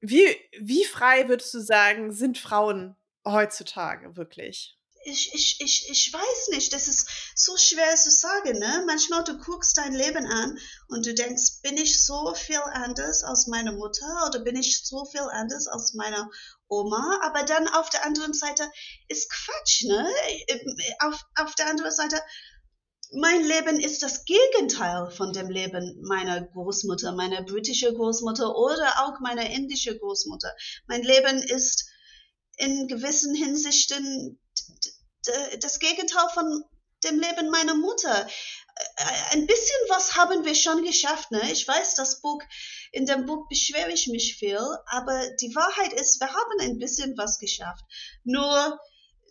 [0.00, 0.26] Wie,
[0.58, 4.76] wie frei würdest du sagen, sind Frauen heutzutage wirklich?
[5.04, 8.58] Ich, ich, ich, ich weiß nicht, das ist so schwer zu sagen.
[8.58, 8.84] Ne?
[8.86, 13.46] Manchmal du guckst dein Leben an und du denkst, bin ich so viel anders als
[13.46, 16.30] meine Mutter oder bin ich so viel anders als meine
[16.68, 17.20] Oma?
[17.24, 18.70] Aber dann auf der anderen Seite
[19.08, 19.84] ist Quatsch.
[19.84, 20.08] Ne?
[21.00, 22.20] Auf, auf der anderen Seite
[23.14, 29.20] mein Leben ist das Gegenteil von dem Leben meiner Großmutter, meiner britische Großmutter oder auch
[29.20, 30.50] meiner indische Großmutter.
[30.86, 31.90] Mein Leben ist
[32.56, 34.38] in gewissen Hinsichten
[35.60, 36.64] das Gegenteil von
[37.04, 38.26] dem Leben meiner Mutter.
[39.30, 41.30] Ein bisschen was haben wir schon geschafft.
[41.30, 41.40] Ne?
[41.52, 42.42] Ich weiß, das Buch,
[42.92, 47.16] in dem Buch beschwere ich mich viel, aber die Wahrheit ist, wir haben ein bisschen
[47.16, 47.84] was geschafft.
[48.24, 48.78] Nur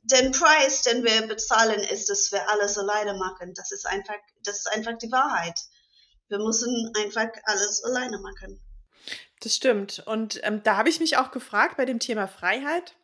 [0.04, 3.54] den Preis, den wir bezahlen, ist, dass wir alles alleine machen.
[3.56, 5.60] Das ist einfach, das ist einfach die Wahrheit.
[6.27, 8.60] Wir müssen einfach alles alleine machen.
[9.41, 10.04] Das stimmt.
[10.06, 12.95] Und ähm, da habe ich mich auch gefragt bei dem Thema Freiheit.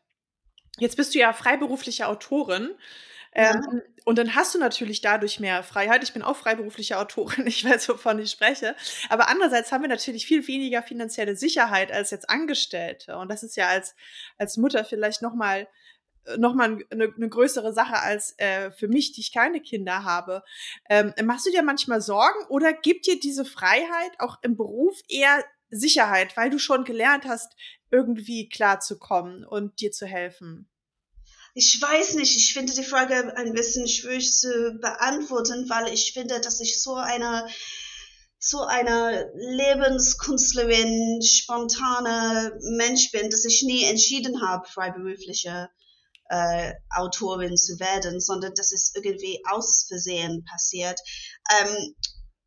[0.79, 2.71] Jetzt bist du ja freiberufliche Autorin.
[3.33, 3.81] Ähm, ja.
[4.05, 6.03] Und dann hast du natürlich dadurch mehr Freiheit.
[6.03, 8.75] Ich bin auch freiberufliche Autorin, ich weiß, wovon ich spreche.
[9.09, 13.17] Aber andererseits haben wir natürlich viel weniger finanzielle Sicherheit als jetzt Angestellte.
[13.17, 13.95] Und das ist ja als,
[14.37, 15.67] als Mutter vielleicht nochmal
[16.37, 20.43] noch mal eine, eine größere Sache als äh, für mich, die ich keine Kinder habe.
[20.89, 25.41] Ähm, machst du dir manchmal Sorgen oder gibt dir diese Freiheit auch im Beruf eher
[25.69, 27.55] Sicherheit, weil du schon gelernt hast,
[27.91, 30.69] irgendwie klarzukommen und dir zu helfen?
[31.53, 36.39] Ich weiß nicht, ich finde die Frage ein bisschen schwierig zu beantworten, weil ich finde,
[36.39, 37.47] dass ich so eine
[38.39, 45.69] so eine Lebenskünstlerin, spontane Mensch bin, dass ich nie entschieden habe, freiberufliche
[46.29, 50.99] äh, Autorin zu werden, sondern das ist irgendwie aus Versehen passiert.
[51.59, 51.95] Ähm,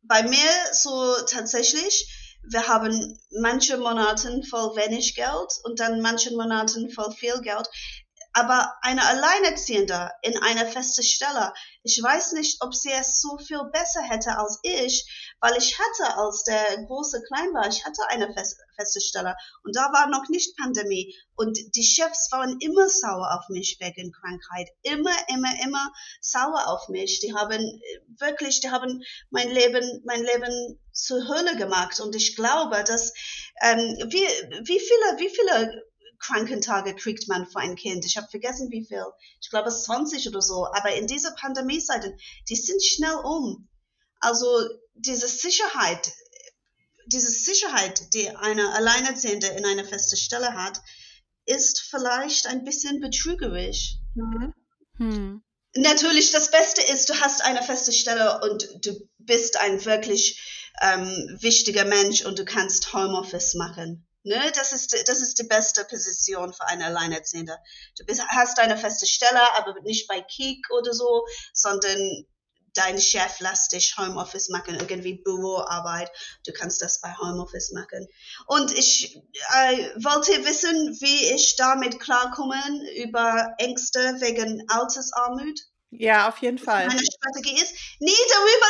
[0.03, 2.07] bei mir so tatsächlich,
[2.43, 7.67] wir haben manche Monaten voll wenig Geld und dann manche Monaten voll viel Geld
[8.33, 13.63] aber eine Alleinerziehende in einer festen Stelle, ich weiß nicht, ob sie es so viel
[13.71, 18.33] besser hätte als ich, weil ich hatte, als der große klein war, ich hatte eine
[18.77, 19.35] feste Stelle.
[19.63, 21.15] Und da war noch nicht Pandemie.
[21.35, 25.91] Und die Chefs waren immer sauer auf mich wegen Krankheit, immer, immer, immer
[26.21, 27.19] sauer auf mich.
[27.19, 27.81] Die haben
[28.19, 31.99] wirklich, die haben mein Leben, mein Leben zur Hölle gemacht.
[31.99, 33.13] Und ich glaube, dass
[33.61, 34.25] ähm, wie,
[34.65, 35.83] wie viele, wie viele
[36.21, 38.05] Krankentage kriegt man für ein Kind.
[38.05, 39.03] Ich habe vergessen, wie viel.
[39.41, 40.67] Ich glaube, es 20 oder so.
[40.67, 42.17] Aber in dieser Pandemie-Zeiten,
[42.49, 43.67] die sind schnell um.
[44.19, 44.47] Also
[44.93, 46.13] diese Sicherheit,
[47.07, 50.79] diese Sicherheit, die eine Alleinerziehende in einer festen Stelle hat,
[51.45, 53.97] ist vielleicht ein bisschen betrügerisch.
[54.15, 54.53] Mhm.
[54.97, 55.43] Hm.
[55.75, 60.39] Natürlich, das Beste ist, du hast eine feste Stelle und du bist ein wirklich
[60.81, 64.05] ähm, wichtiger Mensch und du kannst Homeoffice machen.
[64.23, 67.57] Ne, das ist, das ist die beste Position für eine Alleinerziehende.
[67.97, 72.25] Du bist, hast eine feste Stelle, aber nicht bei Kik oder so, sondern
[72.75, 76.11] dein Chef lässt dich Homeoffice machen, irgendwie Büroarbeit.
[76.45, 78.07] Du kannst das bei Homeoffice machen.
[78.45, 82.61] Und ich äh, wollte wissen, wie ich damit klarkomme
[82.97, 85.59] über Ängste wegen Altersarmut.
[85.89, 86.87] Ja, auf jeden Fall.
[86.87, 88.69] Meine Strategie ist, nie darüber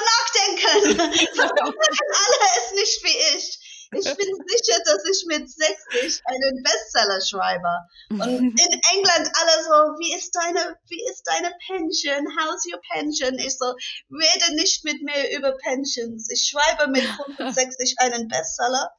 [0.98, 1.02] nachdenken.
[1.42, 3.61] alle ist nicht wie ich.
[3.94, 7.70] Ich bin sicher, dass ich mit 60 einen Bestseller schreibe.
[8.10, 8.20] Und
[8.60, 12.26] in England alle so, wie ist deine, wie ist deine Pension?
[12.38, 13.38] How's your pension?
[13.38, 13.66] Ich so,
[14.10, 16.30] rede nicht mit mir über Pensions.
[16.32, 17.04] Ich schreibe mit
[17.38, 18.92] 65 einen Bestseller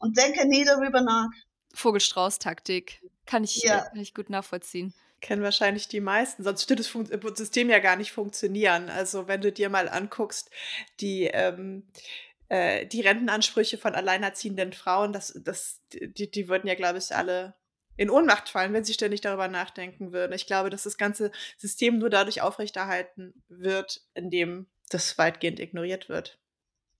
[0.00, 1.28] und denke nie darüber nach.
[1.74, 3.00] Vogelstrauß-Taktik.
[3.26, 3.82] Kann ich, ja.
[3.82, 8.12] kann ich gut nachvollziehen kennen wahrscheinlich die meisten, sonst würde das System ja gar nicht
[8.12, 8.88] funktionieren.
[8.88, 10.50] Also wenn du dir mal anguckst,
[11.00, 11.84] die ähm,
[12.50, 17.54] äh, die Rentenansprüche von alleinerziehenden Frauen, das, das, die, die würden ja, glaube ich, alle
[17.96, 20.32] in Ohnmacht fallen, wenn sie ständig darüber nachdenken würden.
[20.32, 26.40] Ich glaube, dass das ganze System nur dadurch aufrechterhalten wird, indem das weitgehend ignoriert wird.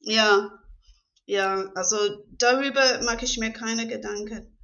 [0.01, 0.51] Ja,
[1.25, 1.97] ja, also
[2.29, 4.57] darüber mache ich mir keine Gedanken.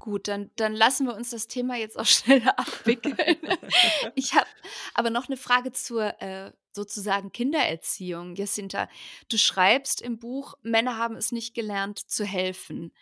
[0.00, 3.16] Gut, dann, dann lassen wir uns das Thema jetzt auch schneller abwickeln.
[4.16, 4.48] ich habe
[4.94, 8.34] aber noch eine Frage zur äh, sozusagen Kindererziehung.
[8.34, 8.88] Jacinta,
[9.28, 12.92] du schreibst im Buch, Männer haben es nicht gelernt zu helfen.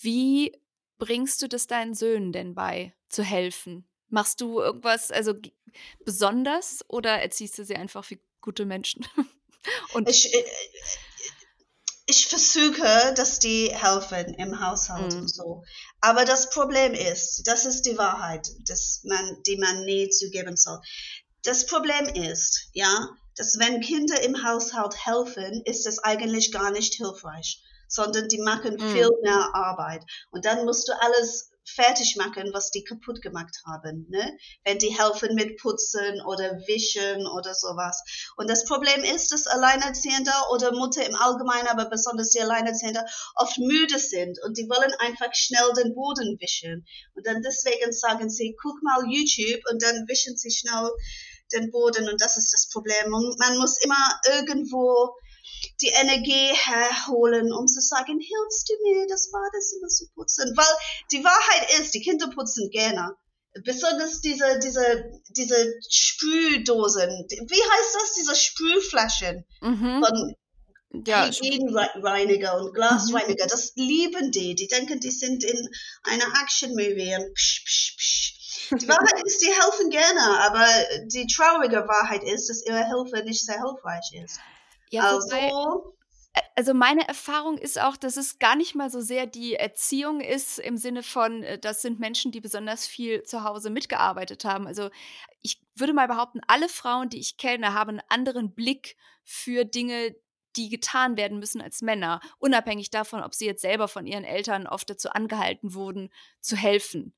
[0.00, 0.58] Wie
[0.98, 3.86] bringst du das deinen Söhnen denn bei, zu helfen?
[4.08, 5.34] Machst du irgendwas also
[6.04, 9.06] besonders oder erziehst du sie einfach wie gute Menschen?
[9.92, 10.44] Und ich, äh,
[12.06, 15.20] ich versuche, dass die helfen im Haushalt mhm.
[15.20, 15.62] und so.
[16.00, 20.80] Aber das Problem ist, das ist die Wahrheit, dass man, die man nie zugeben soll.
[21.42, 26.94] Das Problem ist, ja, dass wenn Kinder im Haushalt helfen, ist es eigentlich gar nicht
[26.94, 28.92] hilfreich, sondern die machen mhm.
[28.92, 30.04] viel mehr Arbeit.
[30.30, 34.36] Und dann musst du alles fertig machen, was die kaputt gemacht haben, ne?
[34.64, 38.02] Wenn die helfen mit Putzen oder Wischen oder sowas.
[38.36, 43.04] Und das Problem ist, dass Alleinerziehende oder Mutter im Allgemeinen, aber besonders die Alleinerziehende,
[43.36, 46.86] oft müde sind und die wollen einfach schnell den Boden wischen.
[47.14, 50.90] Und dann deswegen sagen sie, guck mal YouTube und dann wischen sie schnell
[51.52, 53.12] den Boden und das ist das Problem.
[53.12, 55.14] Und man muss immer irgendwo
[55.80, 60.52] die Energie herholen, um zu sagen, hilfst du mir, das Badezimmer zu putzen?
[60.56, 60.76] Weil
[61.12, 63.14] die Wahrheit ist, die Kinder putzen gerne.
[63.64, 67.08] Besonders diese, diese, diese Sprühdosen.
[67.08, 68.12] Wie heißt das?
[68.14, 70.04] Diese Sprühflaschen mhm.
[70.04, 70.34] von
[71.06, 73.44] ja, Hygienreiniger und Glasreiniger.
[73.44, 73.48] Mhm.
[73.48, 74.54] Das lieben die.
[74.54, 75.68] Die denken, die sind in
[76.04, 77.89] einer Action-Movie und psch, psch, psch.
[78.70, 80.66] Die Wahrheit ist, die helfen gerne, aber
[81.06, 84.40] die traurige Wahrheit ist, dass ihre Hilfe nicht sehr hilfreich ist.
[84.90, 85.50] Ja, also, wobei,
[86.56, 90.58] also meine Erfahrung ist auch, dass es gar nicht mal so sehr die Erziehung ist
[90.58, 94.66] im Sinne von, äh, das sind Menschen, die besonders viel zu Hause mitgearbeitet haben.
[94.66, 94.90] Also
[95.42, 100.14] ich würde mal behaupten, alle Frauen, die ich kenne, haben einen anderen Blick für Dinge,
[100.56, 104.66] die getan werden müssen als Männer, unabhängig davon, ob sie jetzt selber von ihren Eltern
[104.66, 106.10] oft dazu angehalten wurden,
[106.40, 107.14] zu helfen.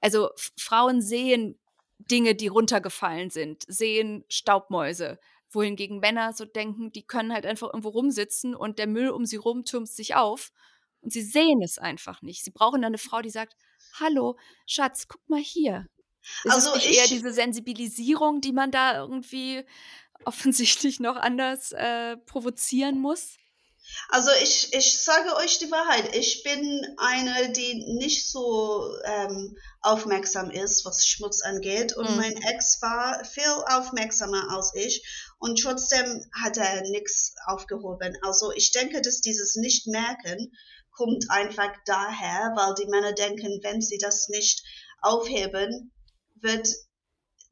[0.00, 1.58] Also Frauen sehen
[1.98, 5.18] Dinge, die runtergefallen sind, sehen Staubmäuse,
[5.50, 9.36] wohingegen Männer so denken, die können halt einfach irgendwo rumsitzen und der Müll um sie
[9.36, 10.52] rum türmt sich auf
[11.02, 12.44] und sie sehen es einfach nicht.
[12.44, 13.56] Sie brauchen dann eine Frau, die sagt,
[13.98, 15.86] hallo, Schatz, guck mal hier.
[16.44, 19.64] Ist also es nicht eher diese Sensibilisierung, die man da irgendwie
[20.24, 23.36] offensichtlich noch anders äh, provozieren muss?
[24.08, 26.14] Also ich, ich sage euch die Wahrheit.
[26.16, 31.96] Ich bin eine, die nicht so ähm, aufmerksam ist, was Schmutz angeht.
[31.96, 32.16] Und mhm.
[32.16, 35.06] mein Ex war viel aufmerksamer als ich.
[35.38, 38.16] Und trotzdem hat er nichts aufgehoben.
[38.22, 40.52] Also ich denke, dass dieses Nicht-Merken
[40.90, 44.62] kommt einfach daher, weil die Männer denken, wenn sie das nicht
[45.00, 45.92] aufheben,
[46.36, 46.68] wird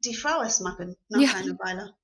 [0.03, 1.33] die Frau es machen nach ja.
[1.33, 1.95] einer Weile.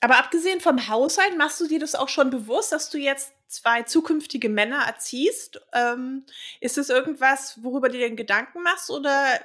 [0.00, 3.82] Aber abgesehen vom Haushalt, machst du dir das auch schon bewusst, dass du jetzt zwei
[3.84, 5.60] zukünftige Männer erziehst?
[5.72, 6.26] Ähm,
[6.60, 9.40] ist das irgendwas, worüber du dir Gedanken machst oder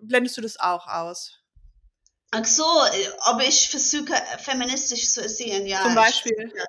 [0.00, 1.38] blendest du das auch aus?
[2.32, 5.82] Ach so, äh, ob ich versuche, feministisch zu erziehen, ja.
[5.82, 6.52] Zum Beispiel.
[6.54, 6.62] Ich,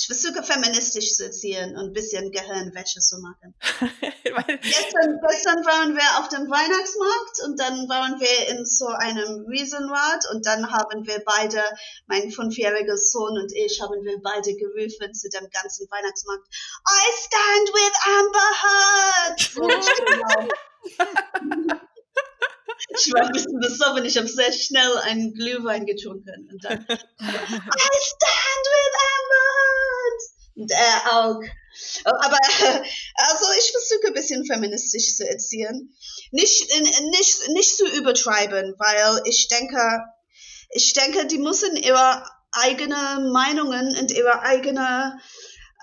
[0.00, 3.54] ich versuche feministisch zu erziehen und ein bisschen Gehirnwäsche zu machen.
[4.62, 10.24] gestern, gestern waren wir auf dem Weihnachtsmarkt und dann waren wir in so einem Riesenrad
[10.32, 11.62] und dann haben wir beide,
[12.06, 17.68] mein fünfjähriger Sohn und ich, haben wir beide gerufen zu dem ganzen Weihnachtsmarkt, I stand
[17.76, 19.36] with Amber Heard!
[22.88, 26.96] ich war ein bisschen besoffen, ich habe sehr schnell einen Glühwein getrunken und dann I
[26.96, 28.89] stand with
[30.60, 31.40] Amber und er auch.
[32.04, 32.38] Aber
[33.16, 35.94] also ich versuche ein bisschen feministisch zu erziehen.
[36.30, 36.68] Nicht,
[37.10, 39.78] nicht, nicht zu übertreiben, weil ich denke,
[40.70, 45.18] ich denke, die müssen ihre eigene Meinungen und ihre eigene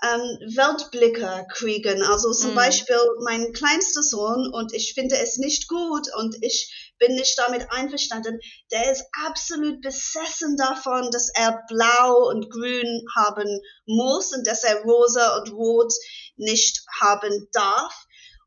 [0.02, 2.02] ähm, Weltblicke kriegen.
[2.02, 2.54] Also zum mm.
[2.54, 7.70] Beispiel mein kleinster Sohn und ich finde es nicht gut und ich bin nicht damit
[7.70, 8.38] einverstanden.
[8.70, 14.82] Der ist absolut besessen davon, dass er blau und grün haben muss und dass er
[14.82, 15.92] rosa und rot
[16.36, 17.94] nicht haben darf.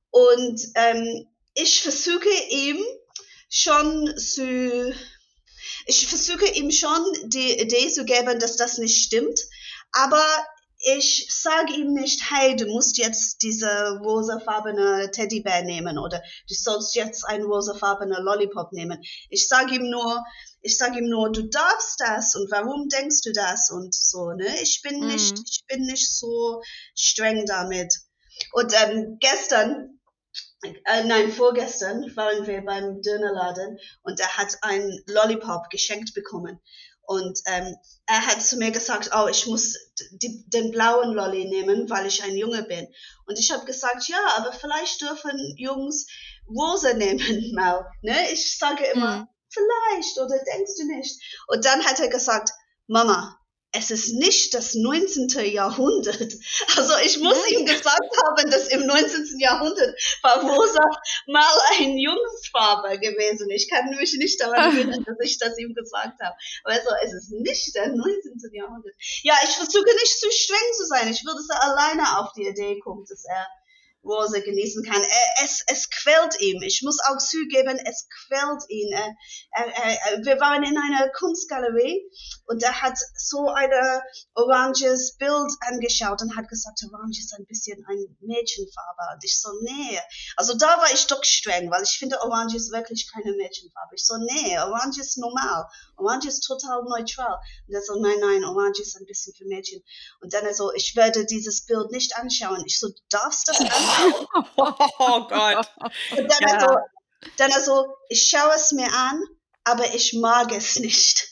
[0.10, 2.84] Und ähm, ich versuche ihm
[3.50, 4.94] schon zu,
[5.86, 9.40] ich versuche ihm schon die Idee zu geben, dass das nicht stimmt.
[9.92, 10.24] Aber
[10.82, 16.96] ich sage ihm nicht, hey, du musst jetzt diese rosafarbene Teddybär nehmen oder du sollst
[16.96, 19.00] jetzt ein rosafarbene Lollipop nehmen.
[19.30, 20.24] Ich sage ihm nur,
[20.62, 24.48] ich sage ihm nur, du darfst das und warum denkst du das und so, ne?
[24.62, 25.08] Ich bin mhm.
[25.08, 26.62] nicht, ich bin nicht so
[26.96, 27.96] streng damit.
[28.54, 30.00] Und ähm, gestern,
[30.64, 36.60] äh, nein, vorgestern waren wir beim Dönerladen und er hat ein Lollipop geschenkt bekommen.
[37.04, 37.76] Und ähm,
[38.06, 39.76] er hat zu mir gesagt, oh, ich muss
[40.12, 42.88] die, den blauen Lolly nehmen, weil ich ein Junge bin.
[43.26, 46.08] Und ich habe gesagt, ja, aber vielleicht dürfen Jungs
[46.48, 47.86] Rose nehmen, Mal.
[48.02, 48.32] Ne?
[48.32, 49.28] Ich sage immer, mhm.
[49.50, 51.22] vielleicht oder denkst du nicht?
[51.48, 52.52] Und dann hat er gesagt,
[52.88, 53.41] Mama,
[53.74, 55.30] es ist nicht das 19.
[55.52, 56.34] Jahrhundert.
[56.78, 59.40] Also ich muss ihm gesagt haben, dass im 19.
[59.40, 60.82] Jahrhundert war rosa
[61.28, 63.50] mal ein Jungsfarbe gewesen.
[63.50, 66.36] Ich kann mich nicht daran erinnern, dass ich das ihm gesagt habe.
[66.64, 68.40] Also es ist nicht der 19.
[68.54, 68.94] Jahrhundert.
[69.24, 71.12] Ja, ich versuche nicht zu streng zu sein.
[71.12, 73.48] Ich würde es alleine auf die Idee kommen, dass er
[74.04, 75.02] Rose genießen kann.
[75.44, 76.62] Es, es quält ihm.
[76.64, 78.92] Ich muss auch zugeben, es quält ihn.
[78.92, 82.02] Er, er, wir waren in einer Kunstgalerie
[82.46, 83.70] und er hat so ein
[84.34, 89.02] oranges Bild angeschaut und hat gesagt, Orange ist ein bisschen ein Mädchenfarbe.
[89.14, 90.00] Und ich so, nee.
[90.36, 93.96] Also da war ich doch streng, weil ich finde, Orange ist wirklich keine Mädchenfarbe.
[93.96, 95.66] Ich so, nee, Orange ist normal.
[95.98, 97.38] Orange ist total neutral.
[97.68, 99.84] Und er so, nein, nein, Orange ist ein bisschen für Mädchen.
[100.22, 102.64] Und dann er so, ich werde dieses Bild nicht anschauen.
[102.66, 103.91] Ich so, darfst du das anschauen?
[104.56, 105.68] oh Gott.
[106.18, 106.56] Und dann, ja.
[106.56, 106.76] also,
[107.38, 109.24] dann also, ich schaue es mir an,
[109.64, 111.28] aber ich mag es nicht.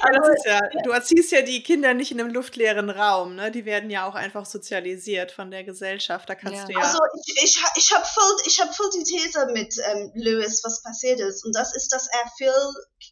[0.00, 3.50] Also, ja, du erziehst ja die Kinder nicht in einem luftleeren Raum, ne?
[3.50, 6.28] Die werden ja auch einfach sozialisiert von der Gesellschaft.
[6.28, 6.66] Da kannst ja.
[6.66, 6.78] du ja.
[6.80, 10.82] Also ich, ich, ich habe voll, ich hab voll die These mit ähm, Lewis, was
[10.82, 11.44] passiert ist.
[11.44, 12.52] Und das ist, dass er viel,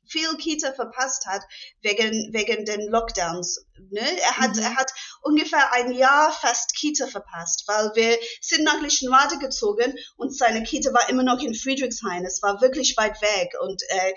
[0.09, 1.43] viel Kita verpasst hat
[1.83, 3.65] wegen, wegen den Lockdowns.
[3.91, 4.21] Ne?
[4.23, 4.63] Er, hat, mhm.
[4.63, 4.93] er hat
[5.23, 10.93] ungefähr ein Jahr fast Kita verpasst, weil wir sind nach Lichtenwade gezogen und seine Kita
[10.93, 12.25] war immer noch in Friedrichshain.
[12.25, 13.53] Es war wirklich weit weg.
[13.63, 14.13] Und, äh,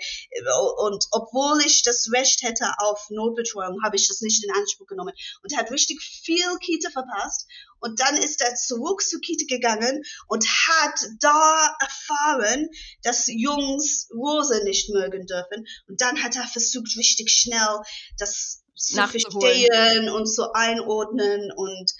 [0.78, 5.14] und obwohl ich das Recht hätte auf Notbetreuung, habe ich das nicht in Anspruch genommen.
[5.42, 7.46] Und er hat richtig viel Kita verpasst.
[7.80, 12.68] Und dann ist er zurück zu Kita gegangen und hat da erfahren,
[13.02, 15.66] dass Jungs Rose nicht mögen dürfen.
[15.88, 17.80] Und dann hat er versucht, richtig schnell
[18.18, 21.92] das zu verstehen und zu einordnen und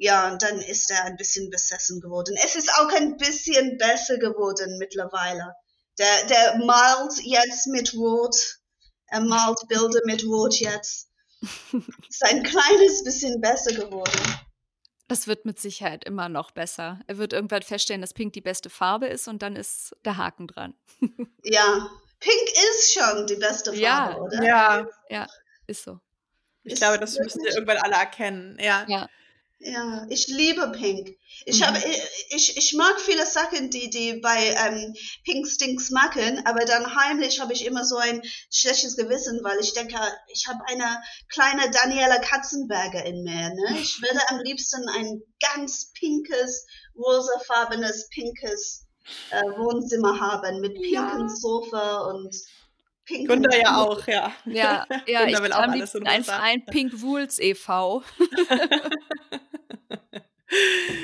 [0.00, 2.36] ja, und dann ist er ein bisschen besessen geworden.
[2.44, 5.54] Es ist auch ein bisschen besser geworden mittlerweile.
[5.98, 8.36] Der, der malt jetzt mit Rot.
[9.10, 11.08] Er malt Bilder mit Rot jetzt.
[12.08, 14.38] ist ein kleines bisschen besser geworden.
[15.08, 17.00] Das wird mit Sicherheit immer noch besser.
[17.06, 20.46] Er wird irgendwann feststellen, dass Pink die beste Farbe ist und dann ist der Haken
[20.46, 20.74] dran.
[21.42, 21.88] ja,
[22.20, 24.42] Pink ist schon die beste Farbe, ja, oder?
[24.42, 25.26] Ja, ja,
[25.66, 25.98] ist so.
[26.64, 28.58] Ich ist glaube, das müssen wir irgendwann alle erkennen.
[28.60, 28.84] Ja.
[28.88, 29.08] ja.
[29.60, 31.16] Ja, ich liebe Pink.
[31.44, 31.64] Ich mhm.
[31.64, 31.78] habe,
[32.30, 34.94] ich, ich mag viele Sachen, die, die bei ähm,
[35.24, 39.74] Pink Stinks machen, aber dann heimlich habe ich immer so ein schlechtes Gewissen, weil ich
[39.74, 39.96] denke,
[40.32, 43.50] ich habe eine kleine Daniela Katzenberger in mir.
[43.50, 43.78] Ne?
[43.80, 48.86] Ich würde am liebsten ein ganz pinkes, rosafarbenes, pinkes
[49.30, 51.28] äh, Wohnzimmer haben mit pinken ja.
[51.28, 52.34] Sofa und
[53.04, 54.32] Pink Gunda ja auch, ja.
[54.44, 58.02] Ja, ja ich will auch alles in ein Verein Pink Wools e.V.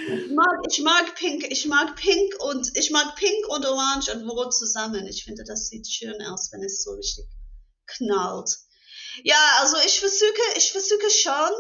[0.09, 4.29] ich, mag, ich mag Pink, ich mag Pink und ich mag Pink und Orange und
[4.29, 5.07] Rot zusammen.
[5.07, 7.27] Ich finde, das sieht schön aus, wenn es so richtig
[7.87, 8.51] knallt.
[9.23, 11.53] Ja, also ich versuche, ich versuche schon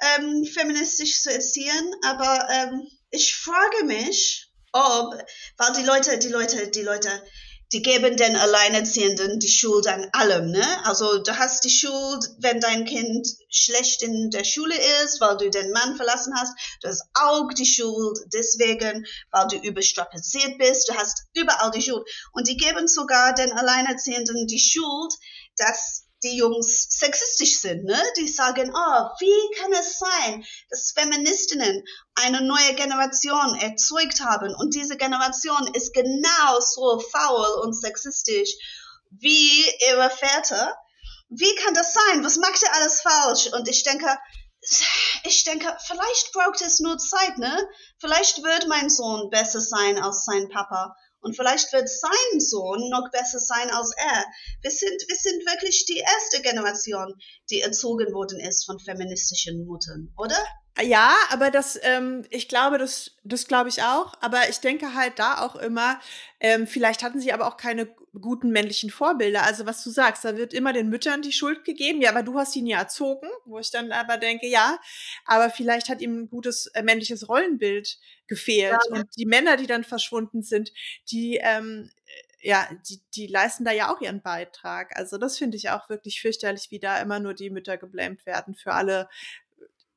[0.00, 5.14] ähm, feministisch zu erziehen, aber ähm, ich frage mich, ob,
[5.56, 7.10] weil die Leute, die Leute, die Leute
[7.72, 10.86] die geben den Alleinerziehenden die Schuld an allem, ne?
[10.86, 15.50] Also du hast die Schuld, wenn dein Kind schlecht in der Schule ist, weil du
[15.50, 16.56] den Mann verlassen hast.
[16.80, 20.88] Du hast auch die Schuld deswegen, weil du überstrapaziert bist.
[20.88, 22.08] Du hast überall die Schuld.
[22.32, 25.12] Und die geben sogar den Alleinerziehenden die Schuld,
[25.56, 28.00] dass die Jungs sexistisch sind, ne?
[28.16, 34.74] Die sagen, oh, wie kann es sein, dass Feministinnen eine neue Generation erzeugt haben und
[34.74, 38.50] diese Generation ist genauso faul und sexistisch
[39.10, 40.76] wie ihre Väter?
[41.30, 42.24] Wie kann das sein?
[42.24, 43.52] Was macht ihr alles falsch?
[43.52, 44.08] Und ich denke,
[45.24, 47.68] ich denke, vielleicht braucht es nur Zeit, ne?
[48.00, 50.96] Vielleicht wird mein Sohn besser sein als sein Papa.
[51.20, 54.24] Und vielleicht wird sein Sohn noch besser sein als er.
[54.62, 57.14] Wir sind, wir sind wirklich die erste Generation,
[57.50, 60.38] die erzogen worden ist von feministischen Muttern, oder?
[60.80, 64.14] Ja, aber das, ähm, ich glaube, das, das glaube ich auch.
[64.20, 66.00] Aber ich denke halt da auch immer,
[66.38, 67.88] ähm, vielleicht hatten sie aber auch keine
[68.20, 69.42] guten männlichen Vorbilder.
[69.42, 72.00] Also was du sagst, da wird immer den Müttern die Schuld gegeben.
[72.00, 74.78] Ja, aber du hast ihn ja erzogen, wo ich dann aber denke, ja,
[75.24, 77.98] aber vielleicht hat ihm ein gutes äh, männliches Rollenbild
[78.28, 78.78] gefehlt.
[78.90, 78.96] Ja.
[78.96, 80.72] Und die Männer, die dann verschwunden sind,
[81.10, 81.90] die, ähm,
[82.40, 84.96] ja, die, die leisten da ja auch ihren Beitrag.
[84.96, 88.54] Also das finde ich auch wirklich fürchterlich, wie da immer nur die Mütter geblämt werden
[88.54, 89.08] für alle,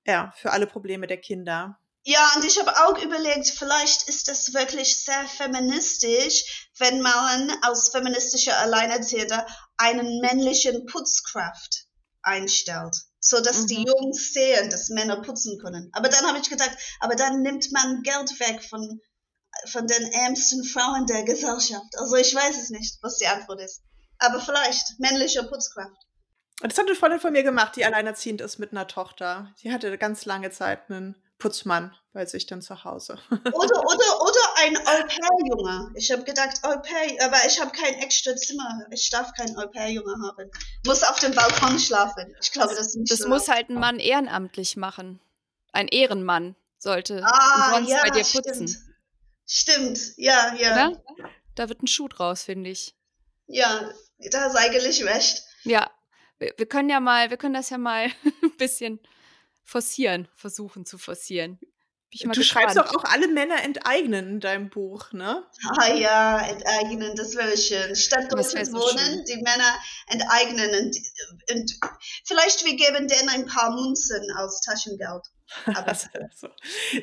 [0.05, 1.77] ja, für alle Probleme der Kinder.
[2.03, 7.89] Ja, und ich habe auch überlegt, vielleicht ist es wirklich sehr feministisch, wenn man als
[7.89, 9.45] feministischer Alleinerziehender
[9.77, 11.85] einen männlichen Putzkraft
[12.23, 13.67] einstellt, so dass mhm.
[13.67, 15.89] die Jungs sehen, dass Männer putzen können.
[15.93, 18.99] Aber dann habe ich gedacht, aber dann nimmt man Geld weg von
[19.67, 21.97] von den ärmsten Frauen der Gesellschaft.
[21.97, 23.81] Also ich weiß es nicht, was die Antwort ist.
[24.17, 25.97] Aber vielleicht männliche Putzkraft.
[26.61, 29.51] Das hat eine Freundin von mir gemacht, die alleinerziehend ist mit einer Tochter.
[29.55, 33.17] Sie hatte ganz lange Zeit einen Putzmann bei sich dann zu Hause.
[33.31, 35.91] oder, oder, oder ein Au-pair-Junge.
[35.95, 38.85] Ich habe gedacht, Au-pair, aber ich habe kein extra Zimmer.
[38.91, 40.51] Ich darf kein Au-pair-Junge haben.
[40.85, 42.35] Muss auf dem Balkon schlafen.
[42.41, 45.19] Ich glaube, das ist nicht Das so muss halt ein Mann ehrenamtlich machen.
[45.71, 48.67] Ein Ehrenmann sollte ah, sonst ja, bei dir putzen.
[49.47, 49.97] Stimmt.
[49.97, 50.89] stimmt, ja, ja.
[50.89, 51.01] Oder?
[51.55, 52.93] Da wird ein Schuh draus, finde ich.
[53.47, 53.89] Ja,
[54.31, 55.43] da ist eigentlich recht.
[55.63, 55.89] Ja,
[56.41, 58.05] wir, wir können ja mal, wir können das ja mal
[58.43, 58.99] ein bisschen
[59.63, 61.59] forcieren, versuchen zu forcieren.
[62.11, 62.45] du gespannt.
[62.45, 65.45] schreibst doch auch alle Männer enteignen in deinem Buch, ne?
[65.77, 67.95] Ah ja, enteignen, das wäre schön.
[67.95, 69.75] Statt dort zu wohnen, die Männer
[70.07, 70.97] enteignen und,
[71.53, 71.79] und
[72.25, 75.23] vielleicht wir geben denen ein paar Munzen als Taschengeld.
[75.65, 76.07] Also,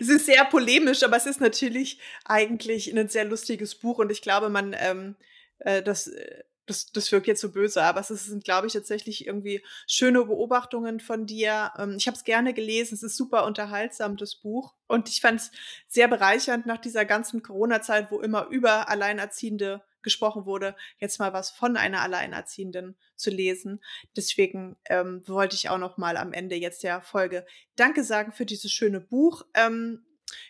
[0.01, 4.23] es ist sehr polemisch, aber es ist natürlich eigentlich ein sehr lustiges Buch und ich
[4.23, 5.17] glaube, man ähm,
[5.59, 9.27] äh, das äh, das, das wirkt jetzt so böse, aber es sind, glaube ich, tatsächlich
[9.27, 11.73] irgendwie schöne Beobachtungen von dir.
[11.79, 14.75] Ähm, ich habe es gerne gelesen, es ist super unterhaltsam, das Buch.
[14.87, 15.51] Und ich fand es
[15.89, 21.51] sehr bereichernd nach dieser ganzen Corona-Zeit, wo immer über Alleinerziehende gesprochen wurde, jetzt mal was
[21.51, 23.83] von einer Alleinerziehenden zu lesen.
[24.17, 27.45] Deswegen ähm, wollte ich auch noch mal am Ende jetzt der Folge
[27.77, 29.45] Danke sagen für dieses schöne Buch.
[29.55, 30.07] Ähm,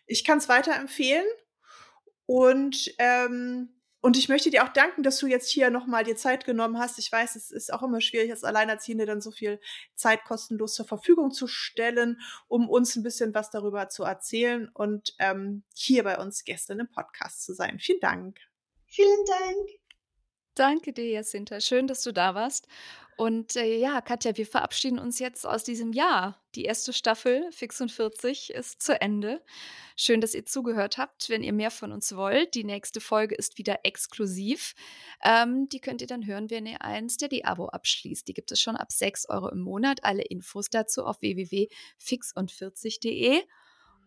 [0.07, 1.27] ich kann es weiterempfehlen
[2.27, 3.71] und ähm,
[4.01, 6.99] und ich möchte dir auch danken, dass du jetzt hier nochmal dir Zeit genommen hast.
[6.99, 9.61] Ich weiß, es ist auch immer schwierig, als Alleinerziehende dann so viel
[9.95, 15.15] Zeit kostenlos zur Verfügung zu stellen, um uns ein bisschen was darüber zu erzählen und
[15.19, 17.79] ähm, hier bei uns gestern im Podcast zu sein.
[17.81, 18.39] Vielen Dank.
[18.87, 19.88] Vielen Dank.
[20.59, 21.61] Danke dir, Jacinta.
[21.61, 22.67] Schön, dass du da warst.
[23.17, 26.43] Und äh, ja, Katja, wir verabschieden uns jetzt aus diesem Jahr.
[26.57, 29.41] Die erste Staffel Fix und 40 ist zu Ende.
[29.97, 31.29] Schön, dass ihr zugehört habt.
[31.29, 34.75] Wenn ihr mehr von uns wollt, die nächste Folge ist wieder exklusiv.
[35.23, 38.27] Ähm, die könnt ihr dann hören, wenn ihr ein Steady-Abo abschließt.
[38.27, 40.03] Die gibt es schon ab 6 Euro im Monat.
[40.03, 43.43] Alle Infos dazu auf www.fixund40.de.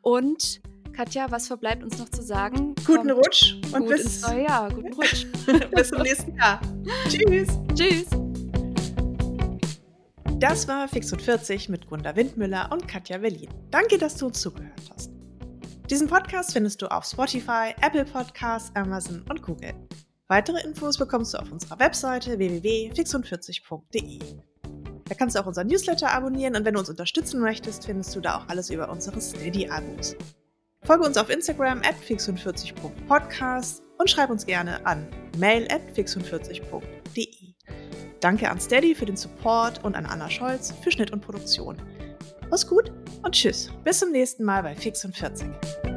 [0.01, 0.61] Und
[0.93, 2.75] Katja, was verbleibt uns noch zu sagen?
[2.85, 4.69] Guten Kommt Rutsch und bis ins neue Jahr.
[4.73, 5.25] Guten Rutsch.
[5.71, 6.59] bis zum nächsten Jahr.
[7.07, 7.47] Tschüss.
[7.73, 8.07] Tschüss.
[10.39, 13.49] Das war Fix und 40 mit Gunda Windmüller und Katja Berlin.
[13.69, 15.11] Danke, dass du uns zugehört hast.
[15.89, 19.73] Diesen Podcast findest du auf Spotify, Apple Podcasts, Amazon und Google.
[20.27, 24.19] Weitere Infos bekommst du auf unserer Webseite www.fixund40.de.
[25.05, 28.21] Da kannst du auch unseren Newsletter abonnieren und wenn du uns unterstützen möchtest, findest du
[28.21, 30.15] da auch alles über unsere Steady-Abos.
[30.83, 35.07] Folge uns auf Instagram at fix40.podcast und schreib uns gerne an
[35.37, 37.27] mail at fix40.de.
[38.19, 41.77] Danke an Steady für den Support und an Anna Scholz für Schnitt und Produktion.
[42.49, 42.91] Mach's gut
[43.23, 43.69] und tschüss.
[43.83, 45.90] Bis zum nächsten Mal bei Fix und 40.